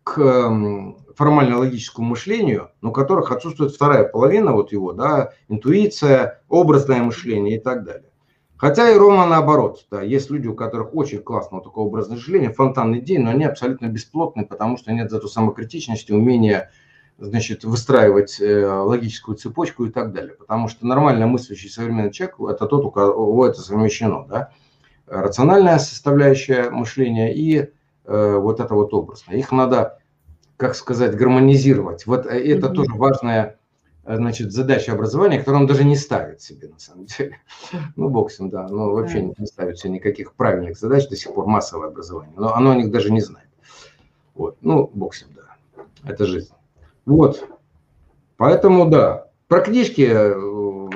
[0.03, 7.03] к эм, формально-логическому мышлению, но у которых отсутствует вторая половина вот его, да, интуиция, образное
[7.03, 8.11] мышление и так далее.
[8.55, 13.01] Хотя и Рома наоборот, да, есть люди, у которых очень классное такое образное мышление, фонтанный
[13.01, 16.71] день, но они абсолютно бесплотны, потому что нет зато самокритичности, умения
[17.17, 20.35] значит, выстраивать э, логическую цепочку и так далее.
[20.35, 24.25] Потому что нормально мыслящий современный человек– это тот, у кого это совмещено.
[24.29, 24.51] Да?
[25.07, 27.69] Рациональная составляющая мышления и
[28.05, 29.37] э, вот это вот образное.
[29.37, 29.99] Их надо,
[30.57, 32.05] как сказать, гармонизировать.
[32.05, 32.73] Вот э, это mm-hmm.
[32.73, 33.57] тоже важная
[34.05, 37.39] Э, значит, задачи образования, которые он даже не ставит себе на самом деле.
[37.95, 41.47] Ну, ним, да, но вообще не, не ставит себе никаких правильных задач, до сих пор
[41.47, 43.49] массовое образование, но оно о них даже не знает.
[44.35, 46.53] Вот, ну, ним, да, это жизнь.
[47.05, 47.47] Вот,
[48.37, 50.35] поэтому, да, про книжки э,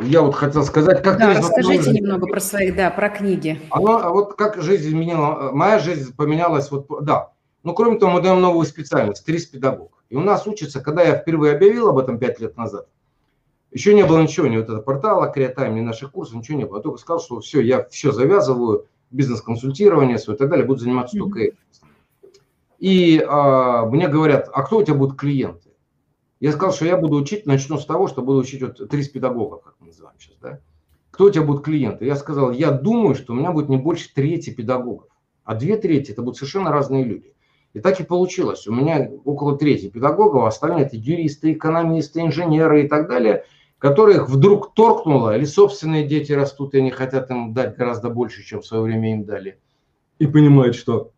[0.04, 1.18] я вот хотел сказать, как...
[1.18, 3.62] Да, расскажите немного про свои, да, про книги.
[3.70, 7.32] Оно, а вот как жизнь изменила, моя жизнь поменялась, вот, да,
[7.64, 10.04] ну, кроме того, мы даем новую специальность, трис-педагог.
[10.10, 12.88] И у нас учится, когда я впервые объявил об этом пять лет назад,
[13.72, 16.78] еще не было ничего, ни вот этого портала Креатайм, ни наших курсов, ничего не было.
[16.78, 21.16] Я только сказал, что все, я все завязываю, бизнес-консультирование свое и так далее, буду заниматься
[21.16, 21.20] mm-hmm.
[21.20, 21.58] только этим.
[22.80, 25.70] И а, мне говорят, а кто у тебя будут клиенты?
[26.40, 29.79] Я сказал, что я буду учить, начну с того, что буду учить вот три мы
[29.90, 30.60] называем сейчас, да?
[31.12, 32.06] Кто у тебя будут клиенты?
[32.06, 35.10] Я сказал, я думаю, что у меня будет не больше трети педагогов,
[35.44, 37.34] а две трети это будут совершенно разные люди.
[37.74, 38.68] И так и получилось.
[38.68, 43.44] У меня около трети педагогов, а остальные это юристы, экономисты, инженеры и так далее–
[43.80, 48.62] которых вдруг торкнуло, или собственные дети растут, и они хотят им дать гораздо больше, чем
[48.62, 49.58] в свое время им дали,
[50.20, 51.14] и понимают, что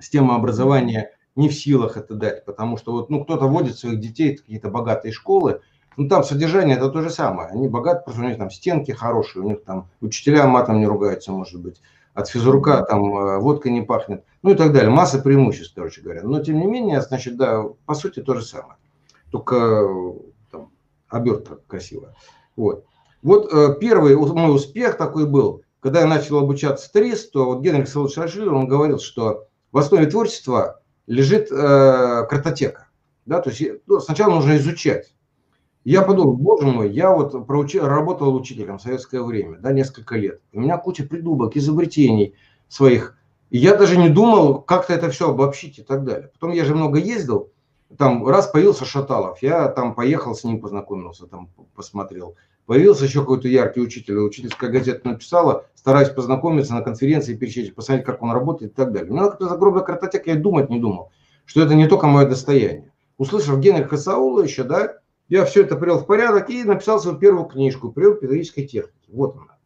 [0.00, 4.34] система образования не в силах это дать, потому что вот, ну, кто-то водит своих детей
[4.34, 5.60] в какие-то богатые школы,
[5.98, 7.48] ну, там содержание это то же самое.
[7.48, 11.32] Они богаты, что у них там стенки хорошие, у них там учителя матом не ругаются,
[11.32, 11.82] может быть,
[12.14, 14.90] от физрука там э, водка не пахнет, ну и так далее.
[14.90, 16.22] Масса преимуществ, короче говоря.
[16.22, 18.76] Но, тем не менее, значит, да, по сути, то же самое.
[19.32, 19.88] Только
[21.08, 22.14] обертка красивая.
[22.54, 22.84] Вот,
[23.22, 27.88] вот э, первый мой успех такой был, когда я начал обучаться ТРИС, то вот Генрих
[27.88, 32.86] Солодович он говорил, что в основе творчества лежит э, картотека.
[33.26, 35.12] Да, то есть ну, сначала нужно изучать.
[35.88, 40.42] Я подумал, боже мой, я вот проучил, работал учителем в советское время, да, несколько лет.
[40.52, 42.34] У меня куча придумок, изобретений
[42.68, 43.16] своих.
[43.48, 46.28] И я даже не думал как-то это все обобщить и так далее.
[46.34, 47.52] Потом я же много ездил,
[47.96, 52.36] там раз появился Шаталов, я там поехал с ним познакомился, там посмотрел.
[52.66, 58.22] Появился еще какой-то яркий учитель, учительская газета написала, стараюсь познакомиться на конференции, перечислить, посмотреть, как
[58.22, 59.10] он работает и так далее.
[59.10, 61.12] У меня какая-то огромная картотека, я думать не думал,
[61.46, 62.92] что это не только мое достояние.
[63.16, 64.98] Услышав Генриха Саула еще, да,
[65.28, 69.08] я все это привел в порядок и написал свою первую книжку «Прием педагогической техники».
[69.08, 69.56] Вот она.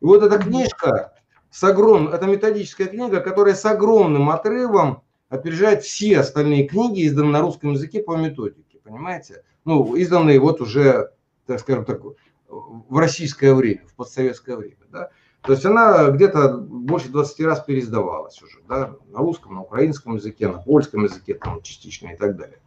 [0.00, 1.14] И вот эта книжка
[1.50, 7.40] с огромным, это методическая книга, которая с огромным отрывом опережает все остальные книги, изданные на
[7.40, 9.44] русском языке по методике, понимаете?
[9.64, 11.12] Ну, изданные вот уже,
[11.46, 12.00] так скажем так,
[12.48, 15.10] в российское время, в постсоветское время, да?
[15.42, 20.48] То есть она где-то больше 20 раз переиздавалась уже, да, на русском, на украинском языке,
[20.48, 22.58] на польском языке, там частично и так далее.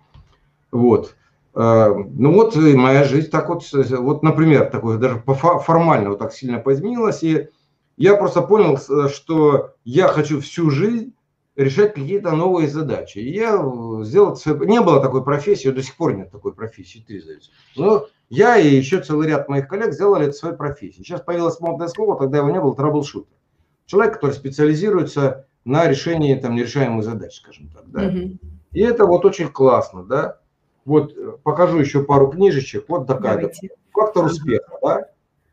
[0.71, 1.15] Вот.
[1.53, 6.33] Э, ну вот и моя жизнь так вот, вот, например, такой даже формально вот так
[6.33, 7.49] сильно поизменилась, и
[7.97, 8.79] я просто понял,
[9.09, 11.13] что я хочу всю жизнь
[11.55, 13.19] решать какие-то новые задачи.
[13.19, 14.37] И я э, сделал...
[14.65, 17.51] Не было такой профессии, до сих пор нет такой профессии, тризовец.
[17.75, 21.03] Но я и еще целый ряд моих коллег сделали это своей профессией.
[21.03, 23.33] Сейчас появилось модное слово, тогда его не было, траблшутер.
[23.85, 28.07] человек, который специализируется на решении там нерешаемых задач, скажем так, да.
[28.07, 28.39] Угу.
[28.71, 30.39] И это вот очень классно, да.
[30.85, 32.85] Вот э, покажу еще пару книжечек.
[32.87, 33.35] Вот такая.
[33.35, 33.69] Давайте.
[33.91, 35.05] Фактор успеха, да?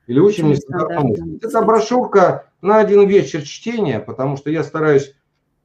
[0.07, 1.15] Или учим нестандартному.
[1.17, 5.15] Да, это брошюрка на один вечер чтения, потому что я стараюсь,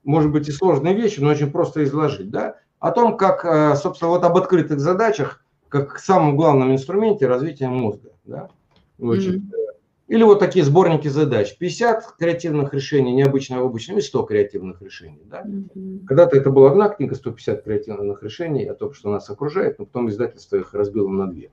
[0.03, 2.55] может быть, и сложные вещи, но очень просто изложить, да?
[2.79, 8.09] О том, как, э, собственно, вот об открытых задачах, как самом главном инструменте развития мозга,
[8.25, 8.49] да?
[8.99, 9.62] Значит, mm-hmm.
[10.07, 11.57] Или вот такие сборники задач.
[11.57, 15.21] 50 креативных решений, необычного обычного, и 100 креативных решений.
[15.25, 15.43] Да?
[15.43, 16.05] Mm-hmm.
[16.05, 20.09] Когда-то это была одна книга, 150 креативных решений о том, что нас окружает, но потом
[20.09, 21.51] издательство их разбило на две.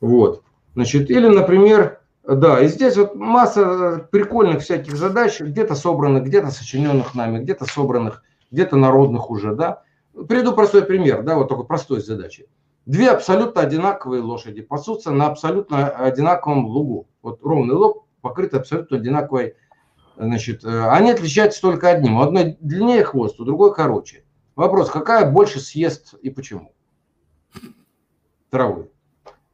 [0.00, 0.42] Вот.
[0.74, 7.14] Значит, или, например, да, и здесь вот масса прикольных всяких задач, где-то собранных, где-то сочиненных
[7.14, 9.82] нами, где-то собранных, где-то народных уже, да.
[10.28, 12.46] Приведу простой пример, да, вот такой простой задачи.
[12.84, 17.08] Две абсолютно одинаковые лошади пасутся на абсолютно одинаковом лугу.
[17.22, 19.54] Вот ровный луг покрыт абсолютно одинаковой,
[20.16, 22.16] значит, э, они отличаются только одним.
[22.16, 24.24] У одной длиннее хвост, у другой короче.
[24.56, 26.72] Вопрос, какая больше съест и почему?
[28.50, 28.90] Травы.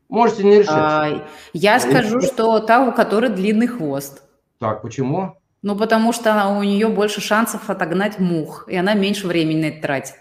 [0.09, 0.75] Можете не решать.
[0.75, 4.23] А, я скажу, что та, у которой длинный хвост.
[4.59, 5.37] Так, почему?
[5.61, 9.83] Ну, потому что у нее больше шансов отогнать мух, и она меньше времени на это
[9.83, 10.15] тратит.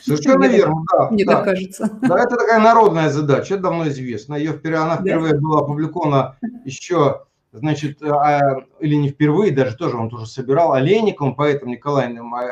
[0.00, 1.10] Совершенно верно, да.
[1.10, 1.36] Мне да.
[1.36, 1.98] так кажется.
[2.02, 4.34] Да, это такая народная задача, это давно известно.
[4.34, 5.40] Ее впервые, она впервые да.
[5.40, 11.72] была опубликована еще, значит, а, или не впервые, даже тоже он тоже собирал Олейником, поэтому
[11.72, 12.06] Николай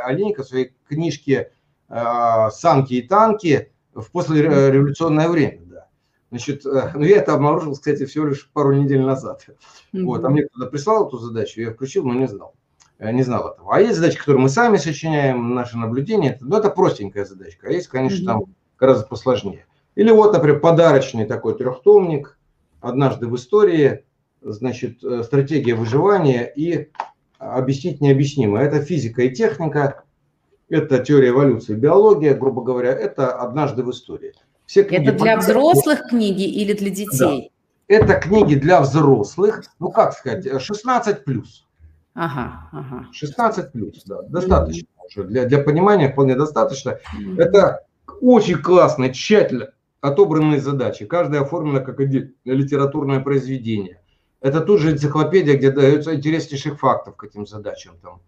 [0.05, 1.53] Олейник в своей книжке
[1.89, 5.61] а, «Санки и танки» в послереволюционное время.
[5.67, 5.89] Да.
[6.31, 9.47] Значит, э, ну я это обнаружил, кстати, всего лишь пару недель назад.
[9.93, 10.05] Mm-hmm.
[10.05, 12.55] Вот, а мне кто-то прислал эту задачу, я включил, но не знал.
[13.01, 13.75] Не знал этого.
[13.75, 16.31] А есть задачи, которые мы сами сочиняем, наши наблюдения.
[16.31, 17.69] Это, ну, это простенькая задачка.
[17.69, 18.45] А есть, конечно, там
[18.79, 19.67] гораздо посложнее.
[19.95, 22.39] Или вот, например, подарочный такой трехтомник
[22.81, 24.05] «Однажды в истории»,
[24.43, 26.91] значит, э, стратегия выживания и
[27.39, 28.65] объяснить необъяснимое.
[28.65, 30.05] Это физика и техника,
[30.69, 34.33] это теория эволюции, биология, грубо говоря, это «Однажды в истории».
[34.67, 37.51] Все книги это для взрослых книги или для детей?
[37.89, 37.97] Да.
[37.97, 41.64] Это книги для взрослых, ну как сказать, 16 плюс.
[42.15, 43.07] Ага, ага.
[43.13, 45.07] 16 плюс, да, достаточно mm-hmm.
[45.07, 45.25] уже.
[45.25, 46.91] Для, для понимания вполне достаточно.
[46.91, 47.43] Mm-hmm.
[47.43, 47.81] Это
[48.21, 51.07] очень классные, тщательно отобранные задачи.
[51.07, 54.01] Каждая оформлена как литературное произведение.
[54.41, 57.97] Это тут же энциклопедия, где дается интереснейших фактов к этим задачам.
[58.03, 58.21] Там.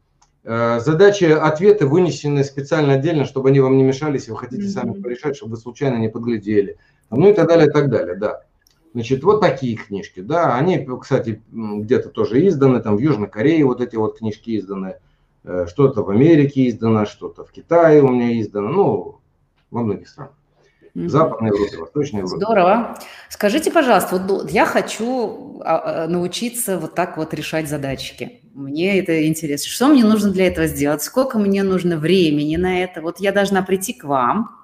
[0.45, 4.69] Э, задачи, ответы вынесены специально отдельно, чтобы они вам не мешали, если вы хотите mm-hmm.
[4.69, 6.79] сами порешать, чтобы вы случайно не подглядели.
[7.11, 8.43] Ну и так далее, и так далее, да.
[8.97, 13.83] Значит, вот такие книжки, да, они, кстати, где-то тоже изданы, там в Южной Корее вот
[13.83, 14.97] эти вот книжки изданы,
[15.45, 19.19] э, что-то в Америке издано, что-то в Китае у меня издано, ну,
[19.71, 20.33] во многих странах.
[20.95, 22.37] Западной Европе, Восточной Европе.
[22.43, 22.99] Здорово.
[23.29, 28.41] Скажите, пожалуйста, вот я хочу а, а, научиться вот так вот решать задачки.
[28.55, 29.69] Мне это интересно.
[29.69, 31.03] Что мне нужно для этого сделать?
[31.03, 33.03] Сколько мне нужно времени на это?
[33.03, 34.57] Вот я должна прийти к вам,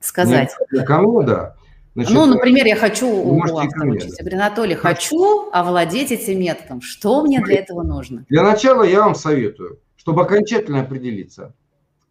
[0.00, 0.56] сказать.
[0.72, 1.54] Нет, ко мне, да.
[1.94, 4.14] Значит, ну, например, я хочу у автора учить.
[4.18, 6.80] Я говорю, Анатолий, хочу овладеть этим методом.
[6.80, 8.26] Что мне для этого нужно?
[8.28, 11.54] Для начала я вам советую, чтобы окончательно определиться,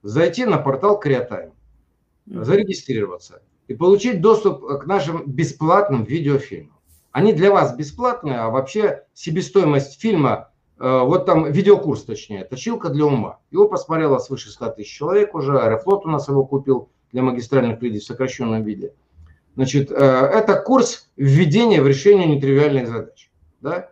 [0.02, 1.52] зайти на портал Креатайм,
[2.26, 6.80] зарегистрироваться и получить доступ к нашим бесплатным видеофильмам.
[7.12, 13.06] Они для вас бесплатные, а вообще себестоимость фильма, э, вот там видеокурс точнее, «Точилка для
[13.06, 13.40] ума».
[13.52, 18.00] Его посмотрело свыше 100 тысяч человек уже, Аэрофлот у нас его купил для магистральных людей
[18.00, 18.94] в сокращенном виде–
[19.56, 23.30] Значит, э, это курс введения в решение нетривиальных задач.
[23.62, 23.90] Да?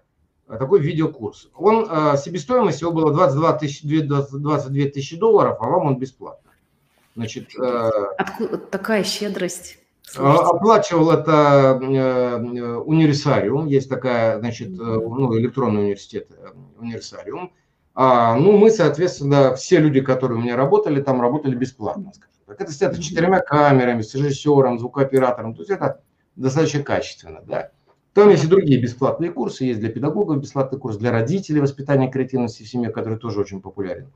[0.48, 1.50] Такой видеокурс.
[1.56, 6.52] Он, э, себестоимость его была 22 тысячи, 22 тысячи долларов, а вам он бесплатно.
[7.16, 9.78] Значит, э, Откуда такая щедрость?
[10.04, 10.44] Слушайте.
[10.44, 11.76] Оплачивал это
[12.86, 16.28] универсариум, есть такая, значит, ну, электронный университет,
[16.78, 17.54] универсариум.
[17.94, 22.62] А, ну, мы, соответственно, все люди, которые у меня работали, там работали бесплатно, скажем так
[22.62, 25.56] это снято четырьмя камерами, с режиссером, звукооператором.
[25.56, 26.02] То есть это
[26.36, 27.42] достаточно качественно.
[27.46, 27.72] Да.
[28.14, 29.64] Там есть и другие бесплатные курсы.
[29.64, 34.12] Есть для педагогов бесплатный курс, для родителей воспитания креативности в семье, который тоже очень популярен.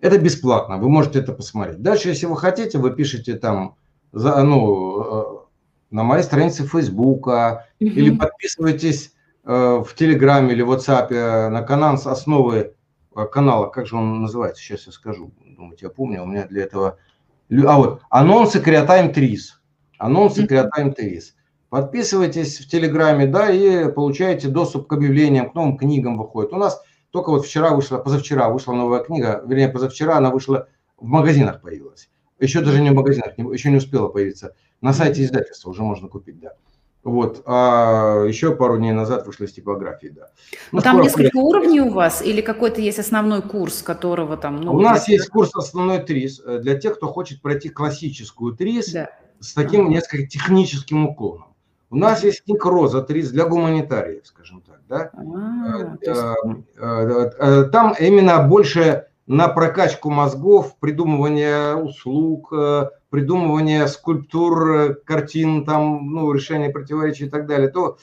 [0.00, 1.82] Это бесплатно, вы можете это посмотреть.
[1.82, 3.76] Дальше, если вы хотите, вы пишете там
[4.12, 5.38] за, ну, э,
[5.90, 7.86] на моей странице Фейсбука mm-hmm.
[7.86, 9.50] или подписывайтесь э,
[9.86, 12.74] в Телеграме или WhatsApp э, на канал с основы
[13.14, 16.98] канала, как же он называется, сейчас я скажу думаете, я помню, у меня для этого...
[17.50, 19.60] А вот, анонсы Креатайм Трис.
[19.98, 21.34] Анонсы Креатайм Трис.
[21.68, 26.52] Подписывайтесь в Телеграме, да, и получаете доступ к объявлениям, к новым книгам выходит.
[26.52, 31.06] У нас только вот вчера вышла, позавчера вышла новая книга, вернее, позавчера она вышла, в
[31.06, 32.08] магазинах появилась.
[32.38, 34.54] Еще даже не в магазинах, еще не успела появиться.
[34.80, 36.52] На сайте издательства уже можно купить, да.
[37.04, 40.28] Вот, а еще пару дней назад вышла из типографии, да.
[40.72, 41.44] Ну, там несколько будет...
[41.44, 44.56] уровней у вас или какой-то есть основной курс, которого там...
[44.56, 48.92] Ну, у нас есть курс основной ТРИС э, для тех, кто хочет пройти классическую ТРИС
[48.92, 49.10] да.
[49.38, 49.90] с таким а.
[49.90, 51.54] несколько техническим уклоном.
[51.90, 55.10] У нас есть книга Роза ТРИС для гуманитариев, скажем так, да.
[55.12, 56.64] А, есть...
[56.78, 62.50] Э, там именно больше на прокачку мозгов, придумывание услуг,
[63.14, 67.96] придумывание скульптур, э, картин, там, ну, решение противоречий и так далее, то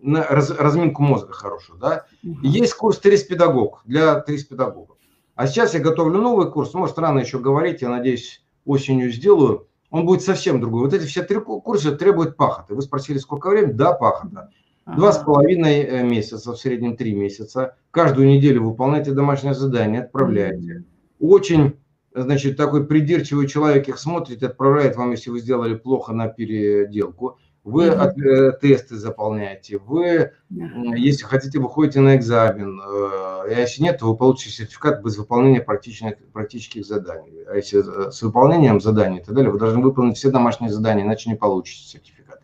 [0.00, 2.04] на раз, разминку мозга хорошую, да.
[2.22, 4.96] Есть курс «Трис-педагог» для трис-педагогов.
[5.34, 9.66] А сейчас я готовлю новый курс, может, рано еще говорить, я надеюсь, осенью сделаю.
[9.90, 10.82] Он будет совсем другой.
[10.82, 12.76] Вот эти все три курса требуют пахоты.
[12.76, 13.72] Вы спросили, сколько времени?
[13.72, 14.50] Да, пахота.
[14.86, 17.74] Два с половиной э, месяца, в среднем три месяца.
[17.90, 20.84] Каждую неделю выполняйте домашнее задание, отправляйте.
[21.18, 21.74] Очень
[22.14, 27.38] значит, такой придирчивый человек их смотрит, отправляет вам, если вы сделали плохо на переделку.
[27.64, 27.94] Вы mm-hmm.
[27.94, 30.96] от, э, тесты заполняете, вы, mm-hmm.
[30.96, 32.80] если хотите, выходите на экзамен.
[32.80, 37.44] Э, а если нет, то вы получите сертификат без выполнения практических, практических заданий.
[37.46, 41.04] А если э, с выполнением заданий и так далее, вы должны выполнить все домашние задания,
[41.04, 42.40] иначе не получите сертификат.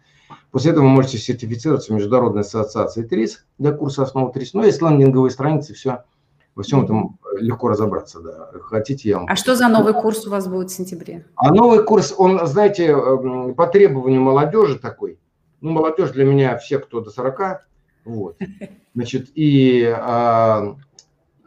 [0.50, 4.52] После этого вы можете сертифицироваться в Международной ассоциации ТРИС для курса основы ТРИС.
[4.52, 6.04] Ну, есть лендинговые страницы, все
[6.54, 8.50] во всем этом легко разобраться, да.
[8.62, 9.26] Хотите, я вам...
[9.28, 11.26] А что за новый курс у вас будет в сентябре?
[11.36, 15.18] А новый курс, он, знаете, эм, по требованию молодежи такой.
[15.60, 17.66] Ну, молодежь для меня все, кто до 40,
[18.04, 18.36] вот.
[18.94, 20.76] Значит, и, а,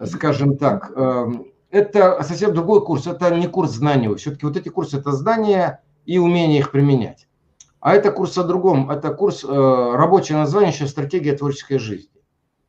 [0.06, 4.14] скажем так, эм, это совсем другой курс, это не курс знаний.
[4.16, 7.28] Все-таки вот эти курсы– это знания и умение их применять.
[7.80, 12.10] А это курс о другом, это курс, э, рабочее название еще «Стратегия творческой жизни».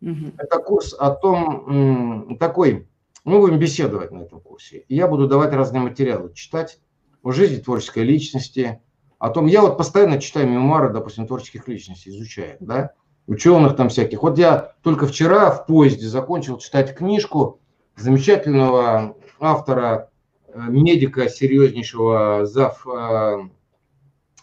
[0.00, 0.32] Угу.
[0.38, 2.88] Это курс о том, такой,
[3.24, 4.84] мы будем беседовать на этом курсе.
[4.88, 6.78] И я буду давать разные материалы, читать
[7.22, 8.80] о жизни творческой личности,
[9.18, 12.92] о том, я вот постоянно читаю мемуары, допустим, творческих личностей, изучаю, да,
[13.26, 14.22] ученых там всяких.
[14.22, 17.60] Вот я только вчера в поезде закончил читать книжку
[17.96, 20.10] замечательного автора,
[20.46, 23.48] э, медика, серьезнейшего зав э,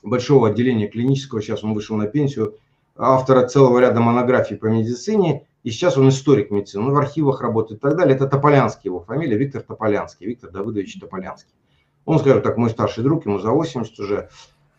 [0.03, 2.57] большого отделения клинического, сейчас он вышел на пенсию,
[2.95, 7.80] автора целого ряда монографий по медицине, и сейчас он историк медицины, он в архивах работает
[7.80, 8.16] и так далее.
[8.16, 11.55] Это Тополянский его фамилия, Виктор Тополянский, Виктор Давыдович Тополянский.
[12.05, 14.30] Он, скажем так, мой старший друг, ему за 80 уже.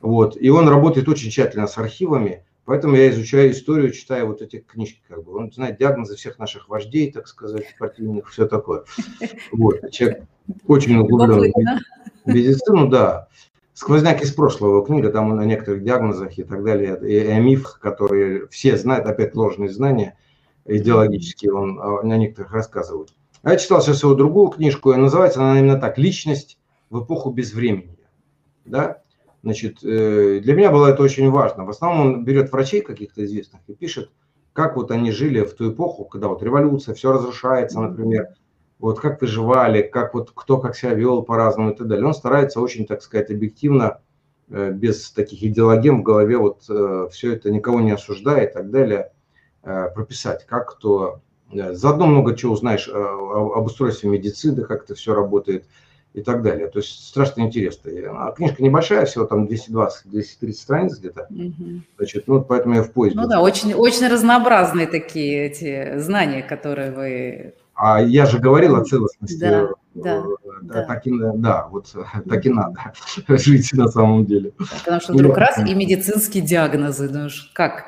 [0.01, 0.41] Вот.
[0.41, 5.01] И он работает очень тщательно с архивами, поэтому я изучаю историю, читаю вот эти книжки.
[5.09, 5.35] Как бы.
[5.35, 8.85] Он знает диагнозы всех наших вождей, так сказать, партийных, все такое.
[9.51, 9.91] Вот.
[9.91, 10.23] Человек
[10.69, 11.53] очень углублен
[12.25, 13.27] в медицину, да.
[13.75, 17.81] Сквозняк из прошлого книга, там на некоторых диагнозах и так далее, и, и о мифах,
[17.81, 20.17] которые все знают, опять ложные знания
[20.67, 23.13] идеологические, он на некоторых рассказывает.
[23.43, 26.59] А я читал сейчас его другую книжку, и называется она именно так «Личность
[26.91, 27.97] в эпоху безвремени».
[28.65, 29.03] Да?
[29.43, 31.65] Значит, э, для меня было это очень важно.
[31.65, 34.11] В основном он берет врачей каких-то известных и пишет,
[34.53, 38.31] как вот они жили в ту эпоху, когда вот революция, все разрушается, например,
[38.79, 42.07] вот как выживали, как вот кто как себя вел по-разному и так далее.
[42.07, 44.01] Он старается очень, так сказать, объективно,
[44.49, 48.71] э, без таких идеологем в голове, вот э, все это никого не осуждая и так
[48.71, 49.13] далее,
[49.95, 51.21] прописать, как кто...
[51.53, 55.65] Заодно много чего узнаешь об устройстве медицины, как это все работает
[56.13, 56.69] и так далее.
[56.69, 57.91] То есть страшно интересно.
[58.27, 61.29] А книжка небольшая, всего там 220-230 страниц где-то.
[61.31, 61.83] Угу.
[61.99, 63.21] Значит, ну, поэтому я в поезде.
[63.21, 68.85] Ну да, очень, очень разнообразные такие эти знания, которые вы а я же говорил о
[68.85, 69.39] целостности.
[69.39, 70.25] Да, да,
[70.63, 70.85] да.
[70.85, 71.95] Так и, да, вот
[72.27, 72.95] так и надо
[73.29, 74.53] жить на самом деле.
[74.83, 77.85] Потому что вдруг раз и медицинские диагнозы, ну как?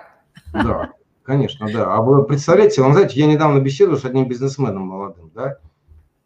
[0.53, 0.91] Да,
[1.29, 1.95] конечно, да.
[1.95, 5.59] А вы представляете, он, знаете, я недавно беседовал с одним бизнесменом молодым, да,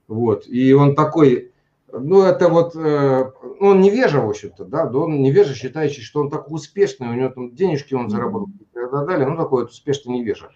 [0.07, 1.51] вот, и он такой,
[1.93, 6.21] ну, это вот, э, ну, он невежа, в общем-то, да, да, он невежа, считающий, что
[6.21, 9.73] он такой успешный, у него там денежки он заработал и так далее, ну, такой вот
[9.73, 10.51] успешный невежа.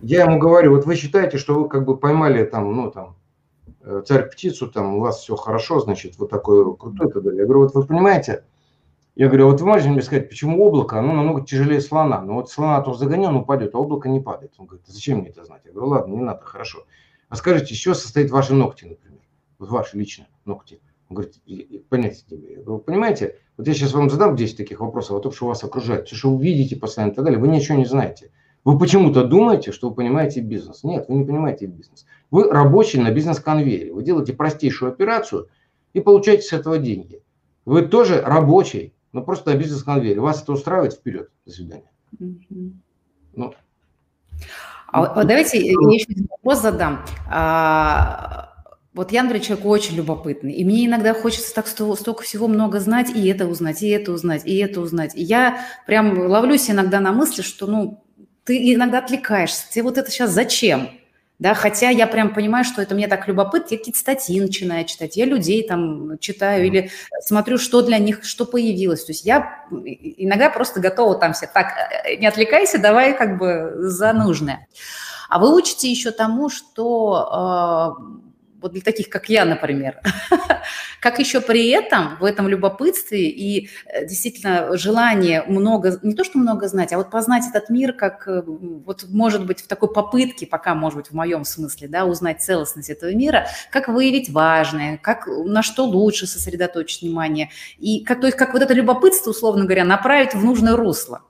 [0.00, 3.16] Я ему говорю, вот вы считаете, что вы как бы поймали там, ну там,
[3.80, 7.40] э, царь-птицу, там у вас все хорошо, значит, вот такой крутой и так далее.
[7.40, 8.44] Я говорю, вот вы понимаете,
[9.14, 12.22] я говорю, вот вы можете мне сказать, почему облако, оно намного тяжелее слона.
[12.22, 14.54] Ну вот слона то загонял, он упадет, а облако не падает.
[14.56, 15.62] Он говорит, зачем мне это знать?
[15.64, 16.84] Я говорю, ладно, не надо, хорошо.
[17.28, 19.20] А скажите, из чего состоит ваши ногти, например?
[19.58, 20.80] Вот ваши личные ногти.
[21.08, 21.40] Он говорит,
[21.90, 22.58] понятия не имею.
[22.58, 25.62] Я говорю, понимаете, вот я сейчас вам задам 10 таких вопросов о том, что вас
[25.62, 28.30] окружает, все, что вы видите постоянно и так далее, вы ничего не знаете.
[28.64, 30.84] Вы почему-то думаете, что вы понимаете бизнес.
[30.84, 32.06] Нет, вы не понимаете бизнес.
[32.30, 33.92] Вы рабочий на бизнес-конвейере.
[33.92, 35.48] Вы делаете простейшую операцию
[35.92, 37.22] и получаете с этого деньги.
[37.64, 40.20] Вы тоже рабочий, но просто на бизнес-конвейере.
[40.20, 41.30] Вас это устраивает вперед.
[41.46, 41.90] До свидания.
[43.34, 43.54] Ну.
[44.88, 47.04] А, давайте я еще один вопрос задам.
[47.30, 48.52] А,
[48.94, 53.08] Вот я, например, человек очень любопытный, и мне иногда хочется так столько всего много знать,
[53.10, 55.14] и это узнать, и это узнать, и это узнать.
[55.14, 58.04] И я прям ловлюсь иногда на мысли, что, ну,
[58.44, 60.90] ты иногда отвлекаешься, тебе вот это сейчас зачем?
[61.38, 65.16] Да, хотя я прям понимаю, что это мне так любопытно, я какие-то статьи начинаю читать,
[65.16, 69.04] я людей там читаю или смотрю, что для них, что появилось.
[69.04, 71.74] То есть я иногда просто готова там все, так,
[72.04, 74.68] э, не отвлекайся, давай как бы за нужное.
[75.28, 78.31] А вы учите еще тому, что э,
[78.62, 80.00] вот для таких, как я, например,
[81.00, 86.38] как еще при этом в этом любопытстве и э, действительно желание много, не то что
[86.38, 90.46] много знать, а вот познать этот мир, как э, вот может быть в такой попытке,
[90.46, 95.26] пока может быть в моем смысле, да, узнать целостность этого мира, как выявить важное, как,
[95.26, 99.84] на что лучше сосредоточить внимание, и как, то есть как вот это любопытство, условно говоря,
[99.84, 101.22] направить в нужное русло.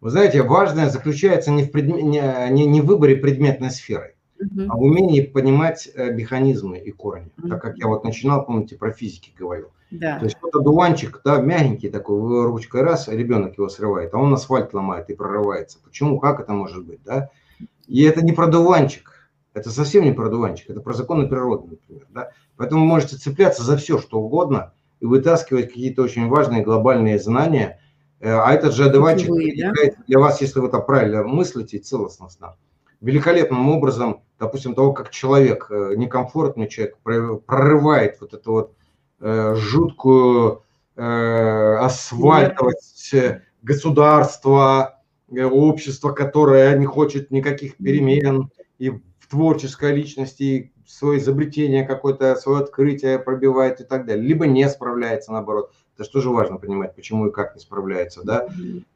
[0.00, 2.02] Вы знаете, важное заключается не в, предме...
[2.02, 7.30] не, не, в выборе предметной сферы, а в умении понимать э, механизмы и корни.
[7.48, 9.70] Так как я вот начинал, помните, про физики говорил.
[9.90, 10.18] Да.
[10.18, 14.34] То есть вот одуванчик, да, мягенький такой, вы ручкой раз, ребенок его срывает, а он
[14.34, 15.78] асфальт ломает и прорывается.
[15.82, 17.30] Почему, как это может быть, да?
[17.86, 22.06] И это не про дуванчик, это совсем не про дуванчик, это про законы природы, например,
[22.10, 22.30] да?
[22.56, 27.80] Поэтому вы можете цепляться за все, что угодно, и вытаскивать какие-то очень важные глобальные знания,
[28.20, 29.72] э, а этот же одуванчик да?
[30.06, 32.56] для вас, если вы это правильно мыслите целостностно,
[33.00, 36.98] великолепным образом допустим, того, как человек, э, некомфортный человек,
[37.46, 38.74] прорывает вот эту вот
[39.20, 40.62] э, жуткую
[40.96, 43.14] э, асфальтовость
[43.62, 52.60] государства, общества, которое не хочет никаких перемен и в творческой личности свое изобретение какое-то, свое
[52.62, 54.24] открытие пробивает и так далее.
[54.24, 55.72] Либо не справляется, наоборот.
[55.94, 58.46] Это же тоже важно понимать, почему и как не справляется, да,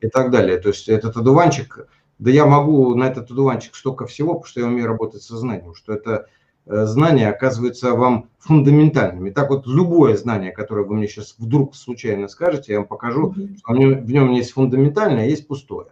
[0.01, 0.59] и так далее.
[0.59, 1.89] То есть этот одуванчик,
[2.21, 5.75] да я могу на этот одуванчик столько всего, потому что я умею работать со знанием,
[5.75, 6.27] что это
[6.67, 9.27] э, знание оказывается вам фундаментальным.
[9.27, 13.35] И так вот любое знание, которое вы мне сейчас вдруг случайно скажете, я вам покажу,
[13.57, 15.89] что в нем, в нем есть фундаментальное, а есть пустое.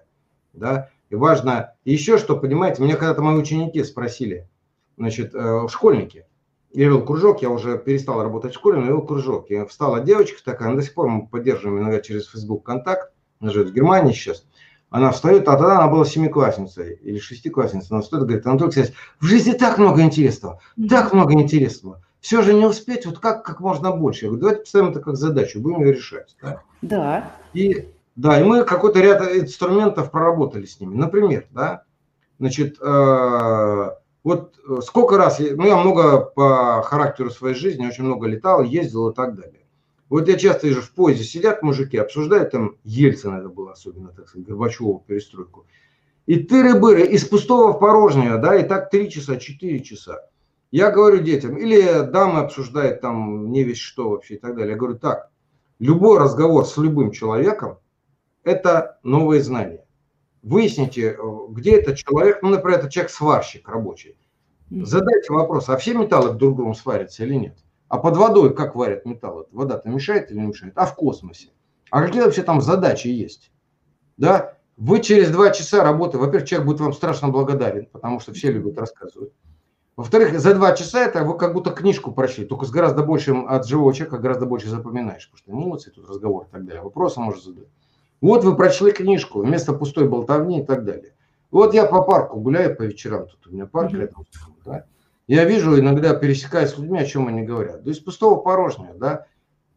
[0.53, 0.91] Да?
[1.09, 4.47] И важно еще что, понимаете, мне когда-то мои ученики спросили,
[4.99, 6.26] значит, э, школьники,
[6.74, 9.51] я вел кружок, я уже перестал работать в школе, но вел кружок.
[9.51, 13.70] И встала девочка такая, до сих пор мы поддерживаем иногда через Facebook контакт, она живет
[13.70, 14.45] в Германии сейчас–
[14.91, 17.89] она встает, а тогда она была семиклассницей или шестиклассницей.
[17.91, 22.03] Она встает и говорит, Анатолий Алексеевич, в жизни так много интересного, так много интересного.
[22.20, 24.24] Все же не успеть, вот как, как можно больше.
[24.24, 26.36] Я говорю, давайте поставим это как задачу, будем ее решать.
[26.43, 26.62] Да.
[26.82, 27.30] да.
[27.53, 30.95] И, да, и мы какой-то ряд инструментов проработали с ними.
[30.95, 31.84] Например, да,
[32.39, 33.91] значит, э,
[34.24, 39.14] вот сколько раз, ну я много по характеру своей жизни, очень много летал, ездил и
[39.14, 39.57] так далее.
[40.09, 44.28] Вот я часто вижу, в поезде сидят мужики, обсуждают там, Ельцин это было особенно, так
[44.28, 45.66] сказать, Горбачеву перестройку.
[46.26, 50.22] И тыры-быры, из пустого в порожнее, да, и так три часа, четыре часа.
[50.70, 54.72] Я говорю детям, или дамы обсуждают там не весь что вообще и так далее.
[54.72, 55.30] Я говорю, так,
[55.78, 57.78] любой разговор с любым человеком–
[58.44, 59.84] это новые знания.
[60.42, 61.18] Выясните,
[61.50, 64.16] где этот человек, ну, например, это человек-сварщик рабочий.
[64.70, 67.59] Задайте вопрос, а все металлы друг другом сварятся или нет?
[67.89, 69.47] А под водой как варят металл?
[69.51, 70.74] Вода-то мешает или не мешает?
[70.76, 71.49] А в космосе?
[71.91, 73.51] А какие вообще там задачи есть?
[74.16, 74.55] Да?
[74.76, 78.78] Вы через два часа работы, во-первых, человек будет вам страшно благодарен, потому что все любят
[78.78, 79.32] рассказывать.
[79.97, 83.66] Во-вторых, за два часа это вы как будто книжку прочли, только с гораздо большим от
[83.66, 87.43] живого человека гораздо больше запоминаешь, потому что эмоции, тут разговор и так далее, вопросы может
[87.43, 87.66] задать.
[88.20, 91.16] Вот вы прочли книжку вместо пустой болтовни и так далее.
[91.51, 94.24] Вот я по парку гуляю по вечерам, тут у меня парк рядом,
[94.64, 94.84] да,
[95.29, 97.85] я вижу, иногда пересекаясь с людьми, о чем они говорят.
[97.85, 99.26] То есть пустого порожнего, да.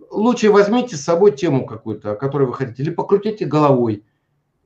[0.09, 4.05] Лучше возьмите с собой тему какую-то, о которой вы хотите, или покрутите головой,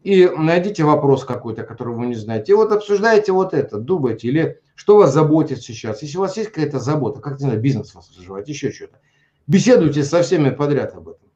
[0.04, 2.52] и найдите вопрос какой-то, который вы не знаете.
[2.52, 6.04] И вот обсуждаете вот это, думаете, или что вас заботит сейчас.
[6.04, 9.00] Если у вас есть какая-то забота, как, не знаю, бизнес вас развивать, еще что-то.
[9.48, 11.28] Беседуйте со всеми подряд об этом.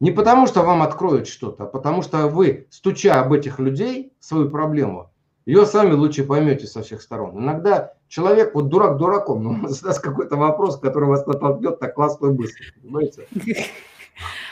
[0.00, 4.50] Не потому, что вам откроют что-то, а потому что вы, стуча об этих людей, свою
[4.50, 5.09] проблему,
[5.50, 7.36] ее сами лучше поймете со всех сторон.
[7.36, 12.28] Иногда человек, вот дурак дураком, но он задаст какой-то вопрос, который вас натолкнет так классно
[12.28, 12.66] и быстро.
[12.80, 13.26] Понимаете?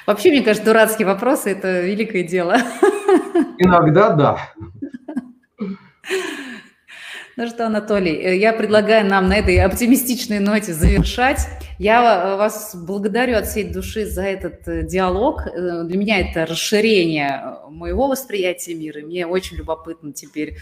[0.08, 2.56] Вообще, мне кажется, дурацкие вопросы– это великое дело.
[3.58, 4.38] Иногда да.
[7.36, 11.46] Ну что, Анатолий, э, я предлагаю нам на этой оптимистичной ноте завершать.
[11.78, 15.44] Я э, вас благодарю от всей души за этот э, диалог.
[15.54, 19.00] Для меня это расширение моего восприятия мира.
[19.00, 20.56] Мне очень любопытно теперь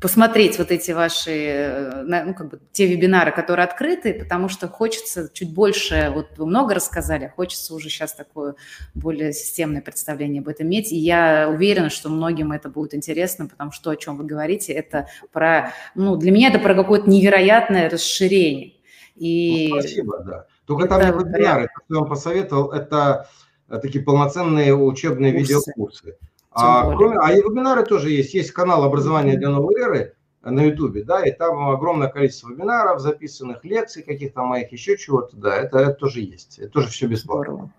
[0.00, 5.52] посмотреть вот эти ваши, ну, как бы, те вебинары, которые открыты, потому что хочется чуть
[5.52, 8.54] больше, вот вы много рассказали, а хочется уже сейчас такое
[8.94, 10.92] более системное представление об этом иметь.
[10.92, 14.72] И я уверена, что многим это будет интересно, потому что то, о чем вы говорите,
[14.72, 18.77] это про, ну, для меня это про какое-то невероятное расширение.
[19.18, 20.46] И ну, спасибо, да.
[20.66, 23.28] Только там не вебинары, то, что я вам посоветовал, это
[23.68, 25.54] э, такие полноценные учебные курсы.
[25.54, 26.16] видеокурсы.
[26.50, 28.34] А, кроме, а и вебинары тоже есть.
[28.34, 33.64] Есть канал образования для новой эры на Ютубе, да, и там огромное количество вебинаров, записанных
[33.64, 36.58] лекций каких-то моих, еще чего-то, да, это, это тоже есть.
[36.58, 37.72] Это тоже все бесплатно.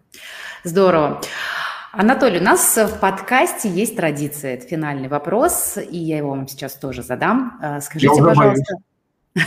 [0.64, 1.12] Здорово.
[1.12, 1.22] Здорово.
[1.92, 6.74] Анатолий, у нас в подкасте есть традиция, это финальный вопрос, и я его вам сейчас
[6.76, 7.58] тоже задам.
[7.62, 8.76] А, скажите, пожалуйста.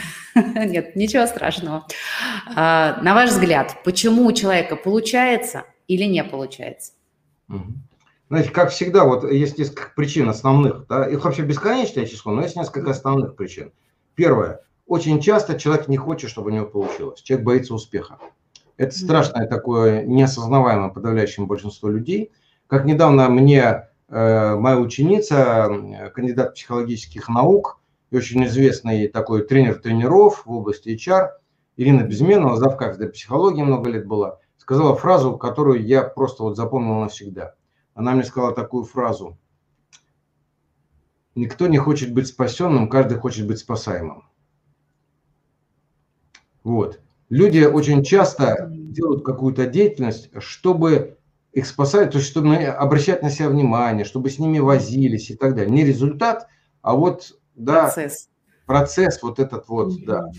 [0.34, 1.86] Нет, ничего страшного.
[2.54, 6.92] А, на ваш взгляд, почему у человека получается или не получается?
[8.28, 12.56] Знаете, как всегда, вот есть несколько причин основных, да, их вообще бесконечное число, но есть
[12.56, 13.72] несколько основных причин.
[14.14, 14.60] Первое.
[14.86, 17.20] Очень часто человек не хочет, чтобы у него получилось.
[17.20, 18.18] Человек боится успеха.
[18.78, 22.32] Это страшное такое, неосознаваемое подавляющим большинство людей.
[22.68, 27.81] Как недавно мне э, моя ученица, кандидат психологических наук,
[28.12, 31.30] и очень известный такой тренер тренеров в области HR,
[31.78, 32.76] Ирина Безменова, зав.
[32.76, 37.54] кафедры психологии много лет была, сказала фразу, которую я просто вот запомнил навсегда.
[37.94, 39.38] Она мне сказала такую фразу.
[41.34, 44.28] Никто не хочет быть спасенным, каждый хочет быть спасаемым.
[46.64, 47.00] Вот.
[47.30, 51.16] Люди очень часто делают какую-то деятельность, чтобы
[51.52, 55.54] их спасать, то есть чтобы обращать на себя внимание, чтобы с ними возились и так
[55.54, 55.72] далее.
[55.72, 56.46] Не результат,
[56.82, 58.28] а вот да, процесс.
[58.66, 60.30] Процесс вот этот вот, да.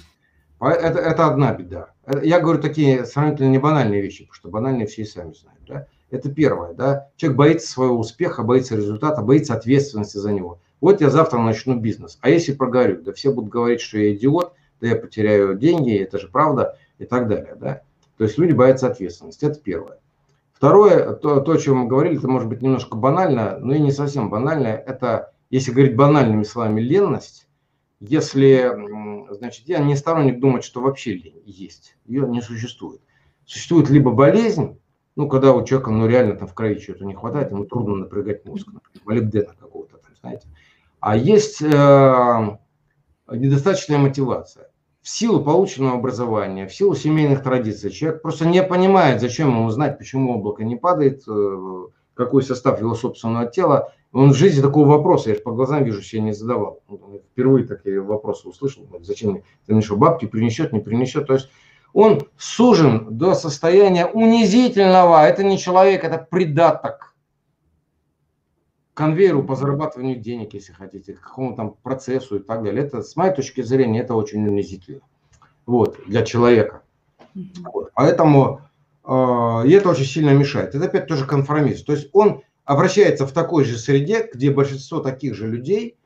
[0.60, 1.90] Это, это одна беда.
[2.22, 5.62] Я говорю такие сравнительно не банальные вещи, потому что банальные все и сами знают.
[5.68, 5.88] Да?
[6.10, 6.74] Это первое.
[6.74, 7.10] Да?
[7.18, 10.60] Человек боится своего успеха, боится результата, боится ответственности за него.
[10.80, 12.18] Вот я завтра начну бизнес.
[12.22, 16.18] А если прогорю, да все будут говорить, что я идиот, да я потеряю деньги, это
[16.18, 17.56] же правда и так далее.
[17.60, 17.82] Да?
[18.18, 19.46] То есть люди боятся ответственности.
[19.46, 20.00] Это первое.
[20.54, 23.92] Второе, то, то, о чем мы говорили, это может быть немножко банально, но и не
[23.92, 24.68] совсем банально.
[24.68, 27.48] Это, если говорить банальными словами, ленность.
[28.00, 28.72] Если,
[29.30, 31.96] значит, я не сторонник думать, что вообще лень есть.
[32.06, 33.02] Ее не существует.
[33.46, 34.80] Существует либо болезнь,
[35.16, 38.44] ну, когда у человека, ну, реально там в крови чего-то не хватает, ему трудно напрягать
[38.46, 40.48] мозг, например, молибдена какого-то там, знаете.
[41.00, 42.58] А есть э,
[43.32, 44.72] недостаточная мотивация
[45.04, 50.00] в силу полученного образования, в силу семейных традиций, человек просто не понимает, зачем ему знать,
[50.00, 51.84] почему облако не падает, э,
[52.16, 53.94] какой состав его собственного тела.
[54.14, 56.82] Он в жизни такого вопроса, я же по глазам вижу, себе не задавал.
[57.32, 61.26] Впервые такие вопросы услышал, зачем мне, ты мне что, бабки принесет, не принесет.
[61.26, 61.50] То есть
[61.94, 67.16] он сужен до состояния унизительного, это не человек, это придаток
[68.94, 72.86] конвейеру по зарабатыванию денег, если хотите, к какому там процессу и так далее.
[72.86, 75.02] Это, с моей точки зрения, это очень унизительно.
[75.66, 76.84] Вот, для человека.
[77.34, 77.90] Вот.
[77.96, 78.62] Поэтому
[79.04, 80.76] э, и это очень сильно мешает.
[80.76, 81.86] Это опять тоже конформист.
[81.88, 85.98] То есть он обращается в такой же среде, где большинство таких же людей,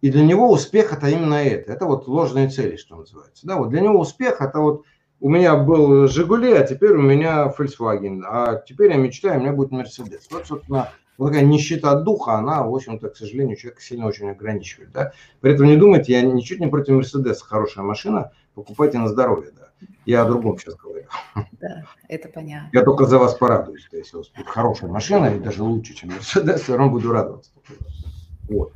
[0.00, 1.72] и для него успех это именно это.
[1.72, 3.46] Это вот ложные цели, что называется.
[3.46, 4.84] Да, вот для него успех это вот
[5.20, 9.52] у меня был Жигули, а теперь у меня Volkswagen, а теперь я мечтаю, у меня
[9.52, 10.26] будет Мерседес.
[10.32, 14.90] Вот, собственно, вот такая нищета духа, она, в общем-то, к сожалению, человека сильно очень ограничивает.
[14.90, 15.12] Да?
[15.40, 19.52] При этом не думайте, я ничуть не против Мерседеса, хорошая машина, покупайте на здоровье.
[19.56, 19.61] Да.
[20.04, 21.06] Я о другом сейчас говорю.
[21.60, 22.70] Да, это понятно.
[22.72, 25.94] Я только за вас порадуюсь, то если у вас будет хорошая машина, и даже лучше,
[25.94, 27.50] чем Мерседес, все равно буду радоваться.
[28.48, 28.72] Вот.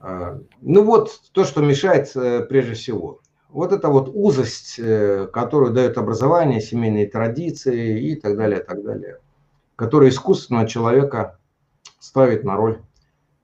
[0.00, 3.20] А, ну вот то, что мешает э, прежде всего.
[3.48, 9.18] Вот это вот узость, э, которую дает образование, семейные традиции и так далее, так далее,
[9.74, 11.38] которая искусственно человека
[11.98, 12.80] ставит на роль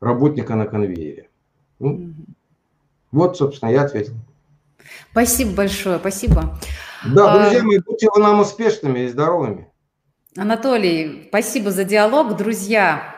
[0.00, 1.30] работника на конвейере.
[1.78, 2.12] Ну,
[3.10, 4.14] вот, собственно, я ответил.
[5.10, 6.58] Спасибо большое, спасибо.
[7.04, 9.68] Да, друзья а, мои, будьте вы нам успешными и здоровыми.
[10.36, 12.36] Анатолий, спасибо за диалог.
[12.36, 13.16] Друзья,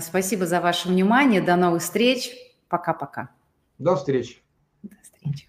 [0.00, 1.40] спасибо за ваше внимание.
[1.40, 2.32] До новых встреч.
[2.68, 3.30] Пока-пока.
[3.78, 4.42] До встречи.
[4.82, 5.48] До встречи.